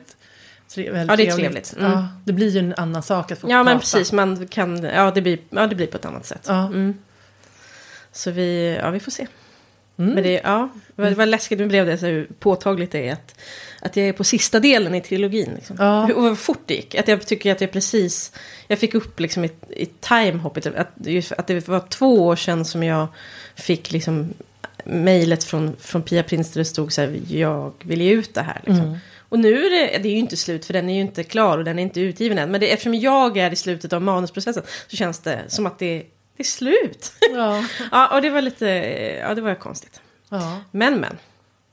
[0.75, 1.73] väldigt, väldigt Ja, det är trevligt.
[1.79, 1.91] Mm.
[1.91, 3.79] Ja, det blir ju en annan sak att få Ja, men prata.
[3.79, 4.11] precis.
[4.11, 6.45] Man kan, ja, det blir, ja, det blir på ett annat sätt.
[6.47, 6.65] Ja.
[6.65, 6.93] Mm.
[8.11, 9.27] Så vi, ja, vi får se.
[9.97, 10.11] Mm.
[10.13, 13.35] Men det, ja, vad, vad läskigt nu blev det så hur påtagligt det är att,
[13.83, 15.51] att jag är på sista delen i trilogin.
[15.55, 15.75] Liksom.
[15.79, 16.05] Ja.
[16.05, 16.95] Hur, vad fort det gick.
[16.95, 18.31] Att jag tycker att jag precis,
[18.67, 20.65] jag fick upp liksom i, i timehoppet.
[20.65, 20.77] Att,
[21.37, 23.07] att det var två år sedan som jag
[23.55, 24.33] fick liksom
[24.83, 28.41] mejlet från, från Pia Prins där det stod så här, jag vill ge ut det
[28.41, 28.61] här.
[28.65, 28.85] Liksom.
[28.85, 28.97] Mm.
[29.17, 31.57] Och nu är det, det är ju inte slut för den är ju inte klar
[31.57, 32.51] och den är inte utgiven än.
[32.51, 35.97] Men det, eftersom jag är i slutet av manusprocessen så känns det som att det,
[36.37, 37.11] det är slut.
[37.33, 37.65] Ja.
[37.91, 38.65] ja, och det var lite,
[39.21, 40.01] ja det var konstigt.
[40.29, 40.61] Ja.
[40.71, 41.17] Men men,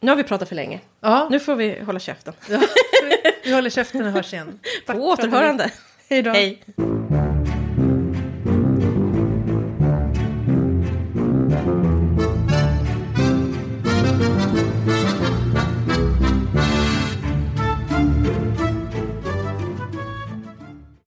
[0.00, 0.80] nu har vi pratat för länge.
[1.00, 1.28] ja.
[1.30, 2.34] Nu får vi hålla käften.
[2.50, 2.60] ja.
[3.44, 4.58] Vi håller käften och hörs igen.
[4.86, 5.70] På återhörande.
[6.08, 6.30] Hej då.
[6.30, 6.62] Hej.